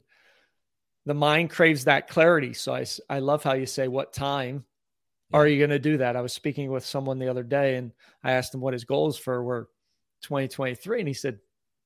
the 1.07 1.14
mind 1.14 1.51
craves 1.51 1.85
that 1.85 2.09
clarity. 2.09 2.55
So 2.55 2.74
I, 2.74 2.85
I 3.09 3.18
love 3.20 3.42
how 3.42 3.55
you 3.55 3.66
say, 3.66 3.88
What 3.88 4.12
time 4.12 4.64
yeah. 5.31 5.38
are 5.38 5.46
you 5.46 5.59
going 5.59 5.70
to 5.70 5.79
do 5.79 5.98
that? 5.98 6.16
I 6.16 6.20
was 6.20 6.33
speaking 6.33 6.70
with 6.70 6.85
someone 6.85 7.18
the 7.18 7.29
other 7.29 7.42
day 7.42 7.77
and 7.77 7.92
I 8.22 8.33
asked 8.33 8.55
him 8.55 8.61
what 8.61 8.74
his 8.74 8.85
goals 8.85 9.16
for 9.16 9.42
were 9.42 9.68
2023. 10.22 11.01
And 11.01 11.09
he 11.09 11.14
said, 11.14 11.38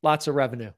Lots 0.02 0.28
of 0.28 0.34
revenue. 0.34 0.72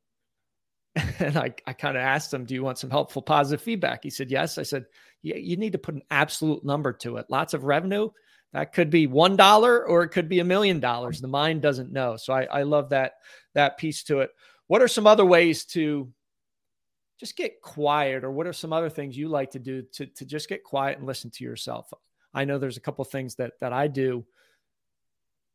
And 1.18 1.36
I, 1.36 1.54
I 1.66 1.72
kind 1.72 1.96
of 1.96 2.02
asked 2.02 2.32
him, 2.32 2.44
Do 2.44 2.54
you 2.54 2.62
want 2.62 2.78
some 2.78 2.90
helpful, 2.90 3.22
positive 3.22 3.62
feedback? 3.62 4.02
He 4.02 4.10
said, 4.10 4.30
Yes. 4.30 4.58
I 4.58 4.62
said, 4.62 4.86
Yeah, 5.22 5.36
you 5.36 5.56
need 5.56 5.72
to 5.72 5.78
put 5.78 5.94
an 5.94 6.02
absolute 6.10 6.64
number 6.64 6.92
to 6.94 7.16
it. 7.16 7.26
Lots 7.28 7.54
of 7.54 7.64
revenue. 7.64 8.10
That 8.52 8.72
could 8.72 8.88
be 8.88 9.08
one 9.08 9.36
dollar 9.36 9.84
or 9.84 10.04
it 10.04 10.10
could 10.10 10.28
be 10.28 10.38
a 10.38 10.44
million 10.44 10.78
dollars. 10.78 11.20
The 11.20 11.28
mind 11.28 11.60
doesn't 11.60 11.92
know. 11.92 12.16
So 12.16 12.32
I, 12.32 12.44
I 12.44 12.62
love 12.62 12.90
that 12.90 13.14
that 13.54 13.78
piece 13.78 14.04
to 14.04 14.20
it. 14.20 14.30
What 14.68 14.80
are 14.80 14.88
some 14.88 15.06
other 15.06 15.24
ways 15.24 15.64
to 15.66 16.12
just 17.18 17.36
get 17.36 17.60
quiet, 17.60 18.24
or 18.24 18.30
what 18.30 18.46
are 18.46 18.52
some 18.52 18.72
other 18.72 18.90
things 18.90 19.16
you 19.16 19.28
like 19.28 19.50
to 19.52 19.58
do 19.58 19.82
to, 19.94 20.06
to 20.06 20.24
just 20.24 20.48
get 20.48 20.64
quiet 20.64 20.98
and 20.98 21.06
listen 21.06 21.30
to 21.32 21.44
yourself? 21.44 21.92
I 22.32 22.44
know 22.44 22.58
there's 22.58 22.76
a 22.76 22.80
couple 22.80 23.04
things 23.04 23.34
that 23.36 23.54
that 23.60 23.72
I 23.72 23.88
do 23.88 24.24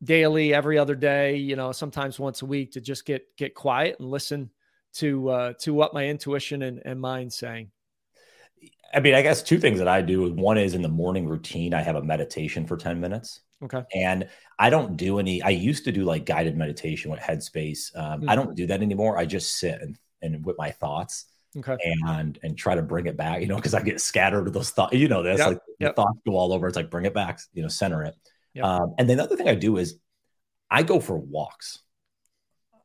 daily, 0.03 0.53
every 0.53 0.77
other 0.77 0.95
day, 0.95 1.37
you 1.37 1.55
know, 1.55 1.71
sometimes 1.71 2.19
once 2.19 2.41
a 2.41 2.45
week 2.45 2.73
to 2.73 2.81
just 2.81 3.05
get 3.05 3.25
get 3.37 3.55
quiet 3.55 3.97
and 3.99 4.09
listen 4.09 4.49
to 4.95 5.29
uh, 5.29 5.53
to 5.61 5.73
what 5.73 5.93
my 5.93 6.07
intuition 6.07 6.61
and, 6.61 6.81
and 6.85 6.99
mind 6.99 7.33
saying? 7.33 7.71
I 8.93 8.99
mean, 8.99 9.13
I 9.13 9.21
guess 9.21 9.43
two 9.43 9.59
things 9.59 9.79
that 9.79 9.87
I 9.87 10.01
do. 10.01 10.33
One 10.33 10.57
is 10.57 10.73
in 10.73 10.81
the 10.81 10.89
morning 10.89 11.27
routine, 11.27 11.73
I 11.73 11.81
have 11.81 11.95
a 11.95 12.01
meditation 12.01 12.65
for 12.65 12.77
10 12.77 12.99
minutes. 12.99 13.41
Okay. 13.63 13.83
And 13.93 14.29
I 14.57 14.69
don't 14.69 14.97
do 14.97 15.19
any, 15.19 15.41
I 15.41 15.49
used 15.49 15.85
to 15.85 15.91
do 15.91 16.03
like 16.03 16.25
guided 16.25 16.57
meditation 16.57 17.11
with 17.11 17.19
Headspace. 17.19 17.95
Um, 17.95 18.21
mm-hmm. 18.21 18.29
I 18.29 18.35
don't 18.35 18.55
do 18.55 18.67
that 18.67 18.81
anymore. 18.81 19.17
I 19.17 19.25
just 19.25 19.59
sit 19.59 19.81
and, 19.81 19.97
and 20.21 20.45
with 20.45 20.57
my 20.57 20.71
thoughts. 20.71 21.25
Okay. 21.57 21.77
And 22.05 22.37
and 22.43 22.55
try 22.55 22.75
to 22.75 22.83
bring 22.83 23.07
it 23.07 23.17
back, 23.17 23.41
you 23.41 23.47
know, 23.47 23.55
because 23.55 23.73
I 23.73 23.81
get 23.81 23.99
scattered 23.99 24.43
with 24.43 24.53
those 24.53 24.69
thoughts. 24.69 24.93
You 24.93 25.07
know, 25.07 25.23
that's 25.23 25.39
yep. 25.39 25.47
like 25.47 25.59
yep. 25.79 25.95
thoughts 25.95 26.19
go 26.23 26.37
all 26.37 26.53
over. 26.53 26.67
It's 26.67 26.75
like 26.75 26.91
bring 26.91 27.05
it 27.05 27.13
back, 27.15 27.39
you 27.53 27.63
know, 27.63 27.67
center 27.67 28.03
it. 28.03 28.13
Yep. 28.53 28.65
Um, 28.65 28.93
and 28.99 29.09
then 29.09 29.17
the 29.17 29.23
other 29.23 29.35
thing 29.35 29.49
I 29.49 29.55
do 29.55 29.77
is 29.77 29.99
I 30.69 30.83
go 30.83 30.99
for 30.99 31.17
walks. 31.17 31.79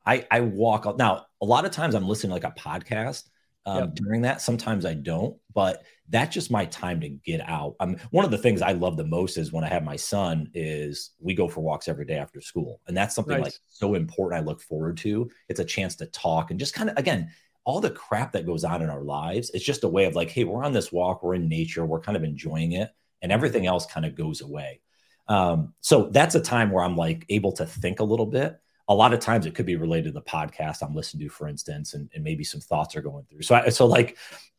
I 0.06 0.26
I 0.30 0.40
walk 0.40 0.98
now. 0.98 1.26
A 1.40 1.44
lot 1.44 1.64
of 1.64 1.70
times 1.70 1.94
I'm 1.94 2.08
listening 2.08 2.30
to 2.30 2.46
like 2.46 2.56
a 2.56 2.60
podcast 2.60 3.24
um, 3.66 3.78
yep. 3.78 3.94
during 3.94 4.22
that. 4.22 4.40
Sometimes 4.40 4.84
I 4.84 4.94
don't, 4.94 5.36
but 5.52 5.82
that's 6.08 6.34
just 6.34 6.50
my 6.50 6.66
time 6.66 7.00
to 7.00 7.08
get 7.08 7.40
out. 7.48 7.76
I'm 7.80 7.98
one 8.10 8.24
of 8.24 8.30
the 8.30 8.38
things 8.38 8.60
I 8.62 8.72
love 8.72 8.96
the 8.96 9.06
most 9.06 9.36
is 9.36 9.52
when 9.52 9.64
I 9.64 9.68
have 9.68 9.84
my 9.84 9.96
son 9.96 10.50
is 10.54 11.12
we 11.20 11.34
go 11.34 11.48
for 11.48 11.60
walks 11.60 11.88
every 11.88 12.04
day 12.04 12.16
after 12.16 12.40
school, 12.40 12.80
and 12.86 12.96
that's 12.96 13.14
something 13.14 13.36
nice. 13.36 13.44
like 13.44 13.54
so 13.68 13.94
important. 13.94 14.42
I 14.42 14.44
look 14.44 14.60
forward 14.60 14.96
to. 14.98 15.30
It's 15.48 15.60
a 15.60 15.64
chance 15.64 15.96
to 15.96 16.06
talk 16.06 16.50
and 16.50 16.60
just 16.60 16.74
kind 16.74 16.90
of 16.90 16.96
again 16.98 17.30
all 17.64 17.80
the 17.80 17.90
crap 17.90 18.32
that 18.32 18.46
goes 18.46 18.62
on 18.62 18.82
in 18.82 18.90
our 18.90 19.02
lives. 19.02 19.50
It's 19.54 19.64
just 19.64 19.84
a 19.84 19.88
way 19.88 20.04
of 20.04 20.14
like, 20.14 20.30
hey, 20.30 20.44
we're 20.44 20.64
on 20.64 20.74
this 20.74 20.92
walk, 20.92 21.22
we're 21.22 21.34
in 21.34 21.48
nature, 21.48 21.86
we're 21.86 22.00
kind 22.00 22.16
of 22.16 22.22
enjoying 22.22 22.72
it, 22.72 22.90
and 23.22 23.32
everything 23.32 23.66
else 23.66 23.86
kind 23.86 24.04
of 24.04 24.14
goes 24.14 24.42
away. 24.42 24.82
Um, 25.28 25.72
so 25.80 26.10
that's 26.10 26.34
a 26.34 26.40
time 26.40 26.70
where 26.70 26.84
I'm 26.84 26.96
like 26.96 27.24
able 27.30 27.52
to 27.52 27.64
think 27.64 28.00
a 28.00 28.04
little 28.04 28.26
bit 28.26 28.60
a 28.88 28.94
lot 28.94 29.14
of 29.14 29.20
times 29.20 29.46
it 29.46 29.54
could 29.54 29.66
be 29.66 29.76
related 29.76 30.06
to 30.06 30.12
the 30.12 30.22
podcast 30.22 30.82
I'm 30.82 30.94
listening 30.94 31.26
to, 31.26 31.32
for 31.32 31.48
instance, 31.48 31.94
and, 31.94 32.10
and 32.14 32.22
maybe 32.22 32.44
some 32.44 32.60
thoughts 32.60 32.94
are 32.96 33.02
going 33.02 33.24
through. 33.30 33.42
So, 33.42 33.54
I, 33.54 33.68
so 33.70 33.86
like, 33.86 34.18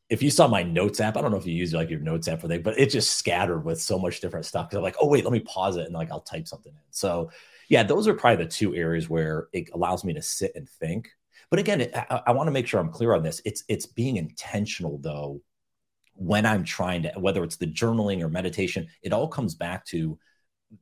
if 0.10 0.22
you 0.22 0.30
saw 0.30 0.48
my 0.48 0.64
notes 0.64 1.00
app, 1.00 1.18
I 1.18 1.22
don't 1.22 1.32
know 1.32 1.38
if 1.38 1.48
you 1.48 1.54
use 1.54 1.74
like 1.74 1.90
your 1.90 2.00
notes 2.00 2.28
app 2.28 2.42
for 2.42 2.48
that, 2.48 2.64
but 2.64 2.78
it's 2.80 2.94
just 2.94 3.18
scattered 3.18 3.66
with 3.66 3.82
so 3.82 3.98
much 3.98 4.22
different 4.22 4.46
stuff. 4.46 4.70
Cause 4.70 4.78
I'm 4.78 4.84
like, 4.84 4.96
oh 5.02 5.08
wait, 5.08 5.24
let 5.24 5.34
me 5.34 5.40
pause 5.42 5.78
it 5.78 5.86
and 5.86 5.94
like 5.94 6.12
I'll 6.12 6.22
type 6.22 6.48
something 6.48 6.72
in. 6.72 6.80
So, 6.92 7.32
yeah, 7.70 7.84
those 7.84 8.08
are 8.08 8.14
probably 8.14 8.44
the 8.44 8.52
two 8.52 8.76
areas 8.76 9.10
where 9.10 9.48
it 9.52 9.70
allows 9.74 10.04
me 10.04 10.14
to 10.14 10.22
sit 10.22 10.52
and 10.56 10.70
think. 10.70 11.10
But 11.50 11.60
again, 11.60 11.82
it, 11.82 11.96
I, 11.96 12.22
I 12.28 12.32
want 12.34 12.48
to 12.48 12.52
make 12.52 12.68
sure 12.68 12.80
I'm 12.80 12.92
clear 12.92 13.14
on 13.14 13.24
this. 13.24 13.42
It's 13.46 13.64
it's 13.68 13.86
being 13.86 14.18
intentional 14.18 15.00
though 15.00 15.42
when 16.14 16.46
I'm 16.46 16.64
trying 16.64 17.04
to, 17.04 17.12
whether 17.18 17.44
it's 17.44 17.58
the 17.58 17.68
journaling 17.68 18.22
or 18.22 18.30
meditation, 18.30 18.88
it 19.02 19.14
all 19.14 19.28
comes 19.28 19.54
back 19.54 19.86
to 19.88 20.18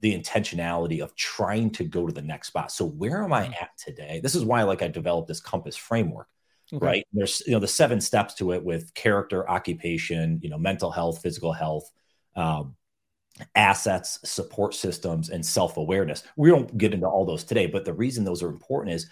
the 0.01 0.17
intentionality 0.17 1.01
of 1.01 1.15
trying 1.15 1.69
to 1.71 1.83
go 1.83 2.05
to 2.05 2.13
the 2.13 2.21
next 2.21 2.47
spot. 2.47 2.71
So 2.71 2.85
where 2.85 3.23
am 3.23 3.33
I 3.33 3.47
mm. 3.47 3.61
at 3.61 3.77
today? 3.77 4.19
This 4.21 4.35
is 4.35 4.45
why 4.45 4.63
like 4.63 4.81
I 4.81 4.87
developed 4.87 5.27
this 5.27 5.41
compass 5.41 5.75
framework, 5.75 6.27
okay. 6.71 6.85
right? 6.85 7.07
There's 7.13 7.41
you 7.45 7.53
know 7.53 7.59
the 7.59 7.67
seven 7.67 8.01
steps 8.01 8.35
to 8.35 8.53
it 8.53 8.63
with 8.63 8.93
character, 8.93 9.49
occupation, 9.49 10.39
you 10.41 10.49
know, 10.49 10.57
mental 10.57 10.91
health, 10.91 11.21
physical 11.21 11.53
health, 11.53 11.89
um, 12.35 12.75
assets, 13.55 14.19
support 14.23 14.73
systems, 14.73 15.29
and 15.29 15.45
self-awareness. 15.45 16.23
We 16.35 16.49
don't 16.49 16.77
get 16.77 16.93
into 16.93 17.07
all 17.07 17.25
those 17.25 17.43
today, 17.43 17.67
but 17.67 17.85
the 17.85 17.93
reason 17.93 18.23
those 18.23 18.43
are 18.43 18.49
important 18.49 18.95
is 18.95 19.09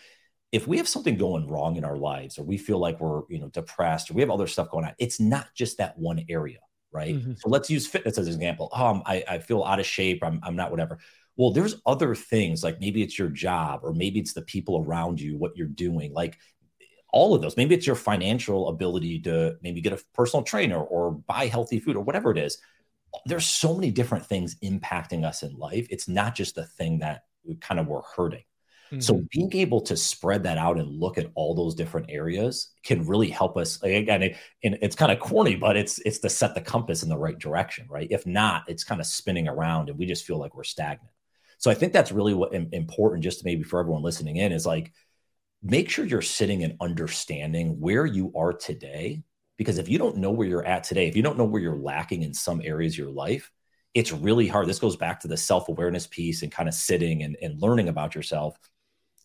if 0.51 0.67
we 0.67 0.77
have 0.77 0.87
something 0.87 1.17
going 1.17 1.47
wrong 1.47 1.77
in 1.77 1.85
our 1.85 1.97
lives 1.97 2.37
or 2.37 2.43
we 2.43 2.57
feel 2.57 2.77
like 2.77 2.99
we're 2.99 3.23
you 3.29 3.39
know 3.39 3.49
depressed 3.49 4.11
or 4.11 4.13
we 4.13 4.21
have 4.21 4.31
other 4.31 4.47
stuff 4.47 4.69
going 4.69 4.85
on, 4.85 4.93
it's 4.97 5.19
not 5.19 5.47
just 5.55 5.77
that 5.77 5.97
one 5.97 6.23
area 6.29 6.59
right? 6.91 7.15
Mm-hmm. 7.15 7.33
So 7.37 7.49
let's 7.49 7.69
use 7.69 7.87
fitness 7.87 8.17
as 8.17 8.27
an 8.27 8.33
example. 8.33 8.69
Um, 8.73 9.03
I, 9.05 9.23
I 9.27 9.39
feel 9.39 9.63
out 9.63 9.79
of 9.79 9.85
shape. 9.85 10.23
I'm, 10.23 10.39
I'm 10.43 10.55
not 10.55 10.71
whatever. 10.71 10.99
Well, 11.37 11.51
there's 11.51 11.75
other 11.85 12.13
things 12.13 12.63
like 12.63 12.79
maybe 12.79 13.01
it's 13.01 13.17
your 13.17 13.29
job 13.29 13.81
or 13.83 13.93
maybe 13.93 14.19
it's 14.19 14.33
the 14.33 14.41
people 14.41 14.83
around 14.85 15.19
you, 15.19 15.37
what 15.37 15.55
you're 15.55 15.67
doing. 15.67 16.13
Like 16.13 16.37
all 17.13 17.33
of 17.33 17.41
those. 17.41 17.57
Maybe 17.57 17.75
it's 17.75 17.87
your 17.87 17.95
financial 17.95 18.69
ability 18.69 19.19
to 19.21 19.55
maybe 19.61 19.81
get 19.81 19.93
a 19.93 20.03
personal 20.13 20.43
trainer 20.43 20.81
or 20.81 21.11
buy 21.11 21.47
healthy 21.47 21.79
food 21.79 21.95
or 21.95 22.03
whatever 22.03 22.31
it 22.31 22.37
is. 22.37 22.57
There's 23.25 23.45
so 23.45 23.75
many 23.75 23.91
different 23.91 24.25
things 24.25 24.55
impacting 24.63 25.25
us 25.25 25.43
in 25.43 25.57
life. 25.57 25.87
It's 25.89 26.07
not 26.07 26.35
just 26.35 26.55
the 26.55 26.65
thing 26.65 26.99
that 26.99 27.23
kind 27.59 27.79
of 27.79 27.87
we're 27.87 28.01
hurting. 28.15 28.43
Mm-hmm. 28.91 28.99
So 28.99 29.23
being 29.31 29.53
able 29.55 29.79
to 29.81 29.95
spread 29.95 30.43
that 30.43 30.57
out 30.57 30.77
and 30.77 30.99
look 30.99 31.17
at 31.17 31.31
all 31.33 31.55
those 31.55 31.75
different 31.75 32.07
areas 32.09 32.73
can 32.83 33.07
really 33.07 33.29
help 33.29 33.55
us. 33.55 33.81
Again, 33.83 34.21
it, 34.21 34.37
and 34.63 34.77
it's 34.81 34.97
kind 34.97 35.13
of 35.13 35.19
corny, 35.19 35.55
but 35.55 35.77
it's 35.77 35.99
it's 35.99 36.19
to 36.19 36.29
set 36.29 36.55
the 36.55 36.61
compass 36.61 37.01
in 37.01 37.07
the 37.07 37.17
right 37.17 37.39
direction, 37.39 37.87
right? 37.89 38.07
If 38.11 38.25
not, 38.25 38.63
it's 38.67 38.83
kind 38.83 38.99
of 38.99 39.07
spinning 39.07 39.47
around, 39.47 39.89
and 39.89 39.97
we 39.97 40.05
just 40.05 40.25
feel 40.25 40.37
like 40.37 40.55
we're 40.55 40.65
stagnant. 40.65 41.11
So 41.57 41.71
I 41.71 41.73
think 41.73 41.93
that's 41.93 42.11
really 42.11 42.33
what 42.33 42.53
important, 42.53 43.23
just 43.23 43.45
maybe 43.45 43.63
for 43.63 43.79
everyone 43.79 44.01
listening 44.01 44.37
in, 44.37 44.51
is 44.51 44.65
like 44.65 44.91
make 45.63 45.89
sure 45.89 46.03
you're 46.03 46.21
sitting 46.21 46.63
and 46.63 46.75
understanding 46.81 47.79
where 47.79 48.05
you 48.05 48.33
are 48.35 48.51
today. 48.51 49.23
Because 49.57 49.77
if 49.77 49.87
you 49.87 49.99
don't 49.99 50.17
know 50.17 50.31
where 50.31 50.47
you're 50.47 50.65
at 50.65 50.83
today, 50.83 51.07
if 51.07 51.15
you 51.15 51.21
don't 51.21 51.37
know 51.37 51.45
where 51.45 51.61
you're 51.61 51.75
lacking 51.75 52.23
in 52.23 52.33
some 52.33 52.61
areas 52.63 52.95
of 52.95 52.97
your 52.97 53.11
life, 53.11 53.51
it's 53.93 54.11
really 54.11 54.47
hard. 54.47 54.67
This 54.67 54.79
goes 54.79 54.95
back 54.95 55.19
to 55.21 55.27
the 55.27 55.37
self 55.37 55.69
awareness 55.69 56.07
piece 56.07 56.41
and 56.41 56.51
kind 56.51 56.67
of 56.67 56.75
sitting 56.75 57.23
and, 57.23 57.37
and 57.41 57.61
learning 57.61 57.87
about 57.87 58.15
yourself 58.15 58.57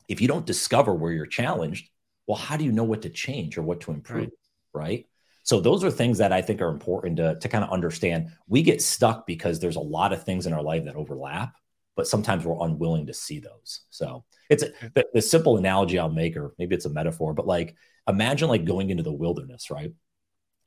if 0.09 0.21
you 0.21 0.29
don't 0.29 0.47
discover 0.47 0.95
where 0.95 1.13
you're 1.13 1.27
challenged, 1.27 1.89
well, 2.27 2.37
how 2.37 2.57
do 2.57 2.65
you 2.65 2.73
know 2.73 2.85
what 2.85 3.03
to 3.03 3.11
change 3.11 3.59
or 3.59 3.63
what 3.63 3.81
to 3.83 3.93
improve? 3.93 4.31
Right. 4.73 4.83
right? 4.89 5.07
So 5.43 5.61
those 5.61 5.85
are 5.85 5.91
things 5.93 6.19
that 6.19 6.33
I 6.33 6.43
think 6.43 6.61
are 6.61 6.69
important 6.69 7.19
to, 7.19 7.39
to 7.39 7.49
kind 7.49 7.63
of 7.63 7.71
understand. 7.71 8.33
We 8.49 8.63
get 8.63 8.83
stuck 8.83 9.27
because 9.27 9.61
there's 9.61 9.77
a 9.77 9.81
lot 9.81 10.13
of 10.13 10.25
things 10.25 10.47
in 10.47 10.53
our 10.53 10.63
life 10.63 10.85
that 10.85 10.97
overlap, 10.97 11.55
but 11.95 12.09
sometimes 12.09 12.45
we're 12.45 12.67
unwilling 12.67 13.07
to 13.07 13.15
see 13.15 13.39
those. 13.39 13.83
So 13.91 14.25
it's 14.51 14.65
a, 14.65 14.71
the, 14.95 15.07
the 15.15 15.23
simple 15.23 15.57
analogy 15.57 16.01
I'll 16.01 16.09
make, 16.09 16.37
or 16.37 16.53
maybe 16.59 16.75
it's 16.75 16.85
a 16.85 16.91
metaphor, 16.91 17.33
but 17.33 17.47
like 17.47 17.77
imagine 18.09 18.49
like 18.49 18.65
going 18.65 18.91
into 18.91 19.05
the 19.05 19.13
wilderness, 19.13 19.71
right? 19.71 19.93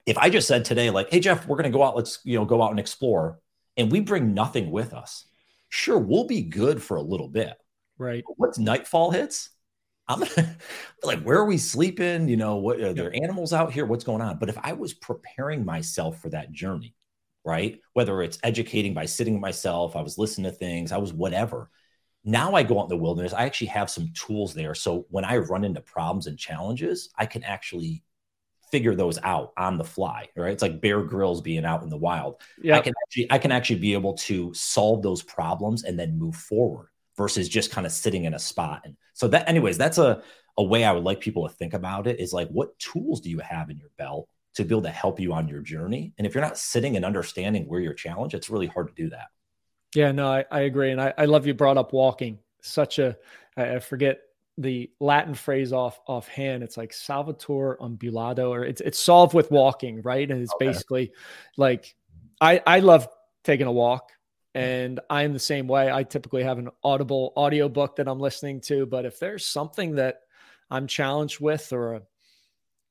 If 0.05 0.17
I 0.17 0.29
just 0.29 0.47
said 0.47 0.63
today, 0.63 0.89
like, 0.89 1.11
hey 1.11 1.19
Jeff, 1.19 1.45
we're 1.45 1.57
gonna 1.57 1.69
go 1.69 1.83
out, 1.83 1.97
let's 1.97 2.19
you 2.23 2.39
know 2.39 2.45
go 2.45 2.63
out 2.63 2.71
and 2.71 2.79
explore, 2.79 3.39
and 3.75 3.91
we 3.91 3.99
bring 3.99 4.33
nothing 4.33 4.71
with 4.71 4.93
us, 4.93 5.25
sure, 5.67 5.99
we'll 5.99 6.25
be 6.25 6.41
good 6.41 6.81
for 6.81 6.95
a 6.95 7.01
little 7.01 7.27
bit 7.27 7.57
Right. 7.99 8.23
Once 8.37 8.57
nightfall 8.57 9.11
hits, 9.11 9.49
I'm 10.07 10.21
gonna 10.21 10.55
like, 11.03 11.21
where 11.21 11.37
are 11.37 11.45
we 11.45 11.57
sleeping? 11.57 12.27
You 12.27 12.37
know, 12.37 12.55
what 12.55 12.79
are 12.79 12.93
there 12.93 13.13
animals 13.13 13.53
out 13.53 13.71
here? 13.71 13.85
What's 13.85 14.05
going 14.05 14.21
on? 14.21 14.39
But 14.39 14.49
if 14.49 14.57
I 14.57 14.73
was 14.73 14.93
preparing 14.93 15.65
myself 15.65 16.19
for 16.21 16.29
that 16.29 16.51
journey, 16.51 16.95
right? 17.45 17.79
Whether 17.93 18.23
it's 18.23 18.39
educating 18.41 18.93
by 18.93 19.05
sitting 19.05 19.39
myself, 19.39 19.95
I 19.95 20.01
was 20.01 20.17
listening 20.17 20.49
to 20.49 20.57
things, 20.57 20.91
I 20.91 20.97
was 20.97 21.13
whatever. 21.13 21.69
Now 22.23 22.55
I 22.55 22.63
go 22.63 22.79
out 22.79 22.83
in 22.83 22.89
the 22.89 22.97
wilderness. 22.97 23.33
I 23.33 23.45
actually 23.45 23.67
have 23.67 23.89
some 23.89 24.11
tools 24.13 24.53
there. 24.53 24.75
So 24.75 25.05
when 25.09 25.23
I 25.23 25.37
run 25.37 25.63
into 25.63 25.81
problems 25.81 26.27
and 26.27 26.37
challenges, 26.37 27.09
I 27.17 27.25
can 27.25 27.43
actually 27.43 28.03
figure 28.71 28.95
those 28.95 29.17
out 29.23 29.51
on 29.57 29.77
the 29.77 29.83
fly 29.83 30.27
right 30.35 30.51
it's 30.51 30.61
like 30.61 30.79
bear 30.79 31.01
grylls 31.01 31.41
being 31.41 31.65
out 31.65 31.81
in 31.81 31.89
the 31.89 31.97
wild 31.97 32.39
yeah 32.61 32.77
i 32.77 32.79
can 32.79 32.93
actually 33.03 33.31
i 33.31 33.37
can 33.37 33.51
actually 33.51 33.79
be 33.79 33.93
able 33.93 34.13
to 34.13 34.53
solve 34.53 35.01
those 35.01 35.23
problems 35.23 35.83
and 35.83 35.97
then 35.97 36.19
move 36.19 36.35
forward 36.35 36.89
versus 37.19 37.49
just 37.49 37.69
kind 37.69 37.85
of 37.85 37.91
sitting 37.91 38.23
in 38.23 38.33
a 38.33 38.39
spot. 38.39 38.83
And 38.85 38.95
so 39.13 39.27
that, 39.27 39.49
anyways, 39.49 39.77
that's 39.77 39.97
a, 39.97 40.23
a 40.57 40.63
way 40.63 40.85
I 40.85 40.93
would 40.93 41.03
like 41.03 41.19
people 41.19 41.45
to 41.45 41.53
think 41.53 41.73
about 41.73 42.07
it 42.07 42.17
is 42.17 42.31
like, 42.31 42.47
what 42.47 42.79
tools 42.79 43.19
do 43.19 43.29
you 43.29 43.39
have 43.39 43.69
in 43.69 43.77
your 43.77 43.91
belt 43.97 44.29
to 44.55 44.63
be 44.63 44.73
able 44.73 44.83
to 44.83 44.89
help 44.89 45.19
you 45.19 45.33
on 45.33 45.49
your 45.49 45.59
journey? 45.59 46.13
And 46.17 46.25
if 46.25 46.33
you're 46.33 46.43
not 46.43 46.57
sitting 46.57 46.95
and 46.95 47.03
understanding 47.03 47.67
where 47.67 47.81
you're 47.81 47.93
challenged, 47.93 48.35
it's 48.35 48.49
really 48.49 48.67
hard 48.67 48.87
to 48.87 48.93
do 48.93 49.09
that. 49.09 49.27
Yeah, 49.93 50.13
no, 50.13 50.31
I, 50.31 50.45
I 50.49 50.61
agree. 50.61 50.91
And 50.91 51.01
I, 51.01 51.13
I 51.17 51.25
love 51.25 51.45
you 51.45 51.53
brought 51.53 51.77
up 51.77 51.91
walking. 51.91 52.39
Such 52.61 52.99
a, 52.99 53.17
I 53.57 53.79
forget 53.79 54.21
the 54.57 54.89
Latin 55.01 55.33
phrase 55.33 55.73
off 55.73 55.99
offhand. 56.07 56.63
It's 56.63 56.77
like 56.77 56.91
Solvitur 56.91 57.77
ambulando, 57.79 58.49
or 58.49 58.63
it's 58.63 58.81
it's 58.81 58.99
solved 58.99 59.33
with 59.33 59.51
walking, 59.51 60.01
right? 60.03 60.29
And 60.29 60.41
it's 60.41 60.53
okay. 60.55 60.67
basically 60.67 61.11
like 61.57 61.95
I 62.39 62.61
I 62.65 62.79
love 62.79 63.07
taking 63.43 63.67
a 63.67 63.71
walk 63.71 64.11
and 64.55 64.99
i'm 65.09 65.33
the 65.33 65.39
same 65.39 65.67
way. 65.67 65.91
I 65.91 66.03
typically 66.03 66.43
have 66.43 66.57
an 66.57 66.69
audible 66.83 67.33
audio 67.35 67.69
book 67.69 67.95
that 67.97 68.07
i'm 68.07 68.19
listening 68.19 68.61
to 68.61 68.85
but 68.85 69.05
if 69.05 69.19
there's 69.19 69.45
something 69.45 69.95
that 69.95 70.21
i'm 70.71 70.87
challenged 70.87 71.39
with 71.39 71.71
or 71.71 71.93
a 71.93 72.01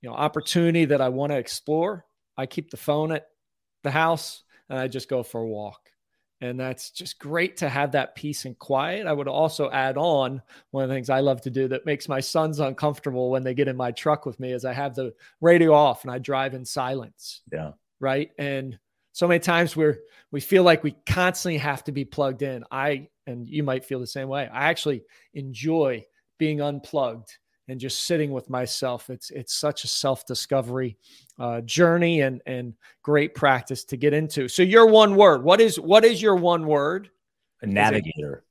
you 0.01 0.09
know 0.09 0.15
opportunity 0.15 0.85
that 0.87 1.01
i 1.01 1.09
want 1.09 1.33
to 1.33 1.39
explore 1.39 2.05
i 2.37 2.47
keep 2.47 2.71
the 2.71 2.77
phone 2.77 3.13
at 3.13 3.27
the 3.83 3.91
house 3.91 4.45
and 4.69 4.79
i 4.79 4.87
just 4.89 5.09
go 5.09 5.23
for 5.23 5.41
a 5.41 5.47
walk. 5.47 5.91
And 6.41 6.61
that's 6.61 6.93
just 6.93 7.19
great 7.19 7.57
to 7.57 7.69
have 7.69 7.91
that 7.93 8.15
peace 8.15 8.45
and 8.45 8.57
quiet. 8.57 9.09
I 9.09 9.13
would 9.13 9.27
also 9.27 9.73
add 9.73 9.97
on 9.97 10.41
one 10.71 10.85
of 10.85 10.89
the 10.89 10.95
things 10.95 11.11
i 11.11 11.19
love 11.19 11.41
to 11.43 11.51
do 11.51 11.67
that 11.69 11.85
makes 11.85 12.09
my 12.09 12.21
sons 12.21 12.61
uncomfortable 12.61 13.31
when 13.31 13.43
they 13.43 13.55
get 13.55 13.67
in 13.67 13.77
my 13.77 13.91
truck 13.91 14.25
with 14.25 14.39
me 14.39 14.53
is 14.53 14.65
i 14.65 14.73
have 14.73 14.95
the 14.95 15.13
radio 15.41 15.75
off 15.75 16.05
and 16.05 16.13
i 16.13 16.19
drive 16.19 16.55
in 16.55 16.65
silence. 16.65 17.43
Yeah. 17.53 17.73
Right? 17.99 18.31
And 18.39 18.79
so 19.19 19.27
many 19.27 19.41
times 19.41 19.75
we're 19.75 19.99
we 20.31 20.41
feel 20.41 20.63
like 20.63 20.85
we 20.85 20.95
constantly 21.05 21.59
have 21.59 21.83
to 21.83 21.91
be 21.91 22.05
plugged 22.05 22.43
in. 22.43 22.63
I 22.71 23.09
and 23.27 23.49
you 23.49 23.65
might 23.65 23.85
feel 23.85 23.99
the 23.99 24.07
same 24.07 24.29
way. 24.29 24.47
I 24.47 24.69
actually 24.69 25.03
enjoy 25.35 26.07
being 26.39 26.61
unplugged 26.61 27.37
and 27.67 27.81
just 27.81 28.05
sitting 28.05 28.31
with 28.31 28.49
myself. 28.49 29.11
It's 29.11 29.31
it's 29.31 29.55
such 29.55 29.83
a 29.83 29.89
self 29.89 30.25
discovery 30.25 30.99
uh, 31.37 31.63
journey 31.63 32.21
and 32.21 32.41
and 32.47 32.75
great 33.03 33.35
practice 33.35 33.83
to 33.87 33.97
get 33.97 34.15
into. 34.15 34.47
So 34.47 34.63
your 34.63 34.87
one 34.87 35.17
word. 35.17 35.43
What 35.43 35.61
is 35.61 35.81
what 35.81 36.05
is 36.05 36.23
your 36.23 36.37
one 36.37 36.65
word? 36.65 37.11
A 37.63 37.67
navigator. 37.67 38.45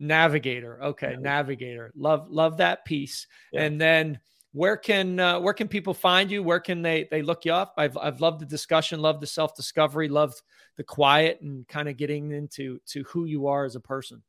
Navigator. 0.00 0.82
Okay, 0.82 1.16
navigator. 1.16 1.22
navigator. 1.22 1.92
Love 1.96 2.28
love 2.28 2.58
that 2.58 2.84
piece. 2.84 3.26
Yeah. 3.54 3.62
And 3.62 3.80
then 3.80 4.20
where 4.52 4.76
can 4.76 5.20
uh, 5.20 5.38
where 5.40 5.54
can 5.54 5.68
people 5.68 5.94
find 5.94 6.30
you? 6.30 6.42
Where 6.42 6.60
can 6.60 6.82
they 6.82 7.06
they 7.10 7.22
look 7.22 7.44
you 7.44 7.52
up? 7.52 7.74
I've 7.76 7.96
I've 7.96 8.20
loved 8.20 8.40
the 8.40 8.46
discussion, 8.46 9.00
loved 9.00 9.20
the 9.20 9.26
self 9.26 9.54
discovery, 9.54 10.08
loved 10.08 10.42
the 10.76 10.84
quiet, 10.84 11.40
and 11.40 11.66
kind 11.68 11.88
of 11.88 11.96
getting 11.96 12.32
into 12.32 12.80
to 12.88 13.04
who 13.04 13.24
you 13.26 13.46
are 13.46 13.64
as 13.64 13.76
a 13.76 13.80
person. 13.80 14.22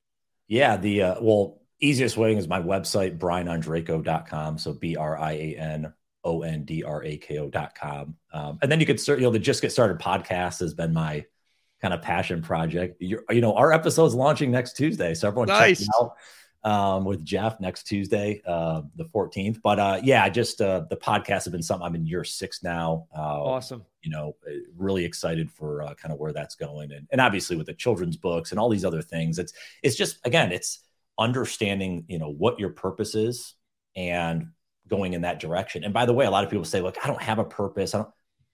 Yeah, 0.48 0.78
the 0.78 1.04
uh, 1.04 1.16
well 1.22 1.62
easiest 1.80 2.18
way 2.18 2.36
is 2.36 2.48
my 2.48 2.62
website 2.62 3.18
brianondrako.com. 3.18 4.58
So 4.60 4.74
b 4.74 4.96
r 4.96 5.18
i 5.18 5.32
a 5.32 5.58
n 5.58 5.94
o 6.24 6.44
n 6.44 6.66
d 6.66 6.84
r 6.84 7.04
a 7.04 7.18
k 7.18 7.40
o.com. 7.40 8.16
Um, 8.32 8.60
and 8.62 8.72
then 8.72 8.80
you 8.80 8.86
could 8.86 9.00
start. 9.00 9.20
You 9.20 9.26
know 9.26 9.32
the 9.32 9.40
Just 9.40 9.62
Get 9.62 9.72
Started 9.72 10.00
podcast 10.00 10.60
has 10.60 10.76
been 10.76 10.94
my 10.94 11.26
kind 11.82 11.96
of 11.96 12.04
passion 12.04 12.44
project. 12.44 12.98
You're, 13.00 13.24
you 13.32 13.42
know 13.42 13.56
our 13.56 13.74
episode's 13.74 14.14
launching 14.14 14.52
next 14.52 14.78
Tuesday, 14.78 15.16
so 15.16 15.28
everyone 15.28 15.48
nice. 15.48 15.80
check 15.80 15.88
it 15.88 15.96
out 16.00 16.14
um, 16.64 17.06
with 17.06 17.26
Jeff 17.26 17.60
next 17.60 17.84
Tuesday, 17.84 18.42
uh, 18.46 18.82
the 18.96 19.06
14th. 19.06 19.62
But 19.62 19.80
uh, 19.80 20.00
yeah, 20.04 20.28
just 20.30 20.62
uh, 20.62 20.86
the 20.90 20.98
podcast 20.98 21.46
has 21.46 21.48
been 21.50 21.64
something 21.64 21.86
I'm 21.86 21.96
in 21.96 22.06
year 22.06 22.24
six 22.24 22.64
now. 22.64 23.08
Uh, 23.16 23.44
awesome. 23.44 23.86
You 24.04 24.12
know, 24.12 24.36
uh, 24.48 24.52
really 24.78 25.06
excited 25.06 25.52
for 25.52 25.84
uh, 25.84 25.94
kind 25.96 26.14
of 26.14 26.20
where 26.20 26.34
that's 26.34 26.56
going, 26.56 26.92
and, 26.92 27.08
and 27.12 27.22
obviously 27.22 27.56
with 27.56 27.68
the 27.68 27.74
children's 27.74 28.18
books 28.18 28.52
and 28.52 28.60
all 28.60 28.70
these 28.70 28.86
other 28.86 29.02
things, 29.02 29.40
it's 29.40 29.54
it's 29.84 29.96
just 29.96 30.20
again, 30.26 30.52
it's 30.52 30.80
understanding 31.18 32.06
you 32.08 32.18
know 32.18 32.32
what 32.32 32.60
your 32.60 32.70
purpose 32.70 33.16
is 33.16 33.56
and 33.96 34.48
going 34.88 35.14
in 35.14 35.22
that 35.22 35.40
direction. 35.40 35.84
And 35.84 35.94
by 35.94 36.06
the 36.06 36.14
way, 36.14 36.26
a 36.26 36.32
lot 36.32 36.44
of 36.44 36.50
people 36.50 36.66
say, 36.66 36.82
look, 36.82 36.98
I 37.04 37.08
don't 37.08 37.22
have 37.22 37.40
a 37.40 37.46
purpose. 37.46 37.94
I 37.96 38.00
don't. 38.00 38.10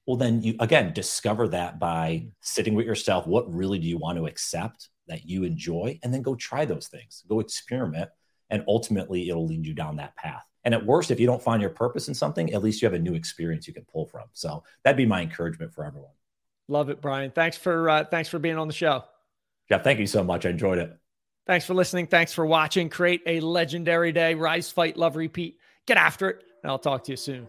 Well, 0.06 0.18
then 0.18 0.42
you 0.42 0.56
again 0.62 0.94
discover 0.94 1.50
that 1.50 1.80
by 1.80 2.28
sitting 2.40 2.76
with 2.76 2.86
yourself. 2.86 3.28
What 3.28 3.54
really 3.54 3.80
do 3.80 3.88
you 3.88 3.98
want 3.98 4.18
to 4.18 4.26
accept? 4.26 4.90
That 5.08 5.28
you 5.28 5.44
enjoy 5.44 6.00
and 6.04 6.14
then 6.14 6.22
go 6.22 6.36
try 6.36 6.66
those 6.66 6.88
things 6.88 7.24
go 7.28 7.40
experiment 7.40 8.10
And 8.50 8.64
ultimately, 8.68 9.30
it'll 9.30 9.46
lead 9.46 9.66
you 9.66 9.74
down 9.74 9.98
that 9.98 10.16
path. 10.16 10.46
And 10.64 10.74
at 10.74 10.86
worst, 10.86 11.12
if 11.12 11.20
you 11.20 11.28
don't 11.28 11.42
find 11.42 11.62
your 11.62 11.72
purpose 11.72 12.08
in 12.08 12.14
something, 12.14 12.54
at 12.54 12.62
least 12.62 12.82
you 12.82 12.86
have 12.86 12.94
a 12.94 13.00
new 13.00 13.14
experience 13.14 13.68
you 13.68 13.74
can 13.74 13.86
pull 13.86 14.06
from. 14.06 14.26
So 14.34 14.64
that'd 14.84 14.98
be 14.98 15.06
my 15.06 15.22
encouragement 15.22 15.74
for 15.74 15.86
everyone. 15.86 16.12
Love 16.68 16.90
it, 16.90 17.02
Brian. 17.02 17.32
Thanks 17.32 17.58
for 17.58 17.90
uh, 17.90 18.04
thanks 18.06 18.30
for 18.30 18.40
being 18.40 18.58
on 18.58 18.68
the 18.68 18.74
show. 18.74 19.04
Yeah, 19.70 19.80
thank 19.80 20.00
you 20.00 20.08
so 20.08 20.24
much. 20.24 20.46
I 20.46 20.50
enjoyed 20.50 20.78
it. 20.78 20.96
Thanks 21.46 21.66
for 21.66 21.74
listening. 21.74 22.08
Thanks 22.08 22.34
for 22.34 22.46
watching. 22.46 22.90
Create 22.90 23.22
a 23.26 23.40
legendary 23.40 24.12
day. 24.12 24.36
Rise, 24.36 24.70
fight, 24.70 24.98
love, 24.98 25.16
repeat. 25.16 25.60
Get 25.86 25.98
after 25.98 26.30
it. 26.30 26.44
And 26.64 26.70
I'll 26.70 26.80
talk 26.80 27.06
to 27.06 27.12
you 27.12 27.18
soon. 27.18 27.48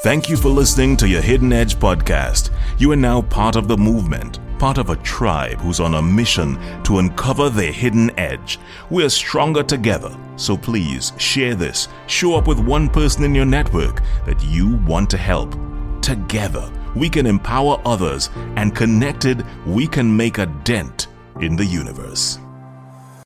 Thank 0.00 0.28
you 0.28 0.36
for 0.36 0.48
listening 0.48 0.96
to 0.96 1.08
your 1.08 1.20
Hidden 1.20 1.52
Edge 1.52 1.76
podcast. 1.76 2.50
You 2.76 2.90
are 2.90 2.96
now 2.96 3.22
part 3.22 3.54
of 3.54 3.68
the 3.68 3.76
movement, 3.76 4.40
part 4.58 4.78
of 4.78 4.90
a 4.90 4.96
tribe 4.96 5.60
who's 5.60 5.78
on 5.78 5.94
a 5.94 6.02
mission 6.02 6.58
to 6.82 6.98
uncover 6.98 7.48
their 7.48 7.70
hidden 7.70 8.10
edge. 8.18 8.58
We're 8.90 9.10
stronger 9.10 9.62
together, 9.62 10.12
so 10.34 10.56
please 10.56 11.12
share 11.18 11.54
this. 11.54 11.86
Show 12.08 12.34
up 12.34 12.48
with 12.48 12.58
one 12.58 12.88
person 12.88 13.22
in 13.22 13.32
your 13.32 13.44
network 13.44 14.02
that 14.26 14.42
you 14.42 14.76
want 14.78 15.08
to 15.10 15.18
help. 15.18 15.54
Together, 16.00 16.72
we 16.96 17.08
can 17.08 17.26
empower 17.26 17.80
others, 17.84 18.28
and 18.56 18.74
connected, 18.74 19.46
we 19.66 19.86
can 19.86 20.16
make 20.16 20.38
a 20.38 20.46
dent 20.64 21.06
in 21.40 21.54
the 21.54 21.66
universe. 21.66 22.38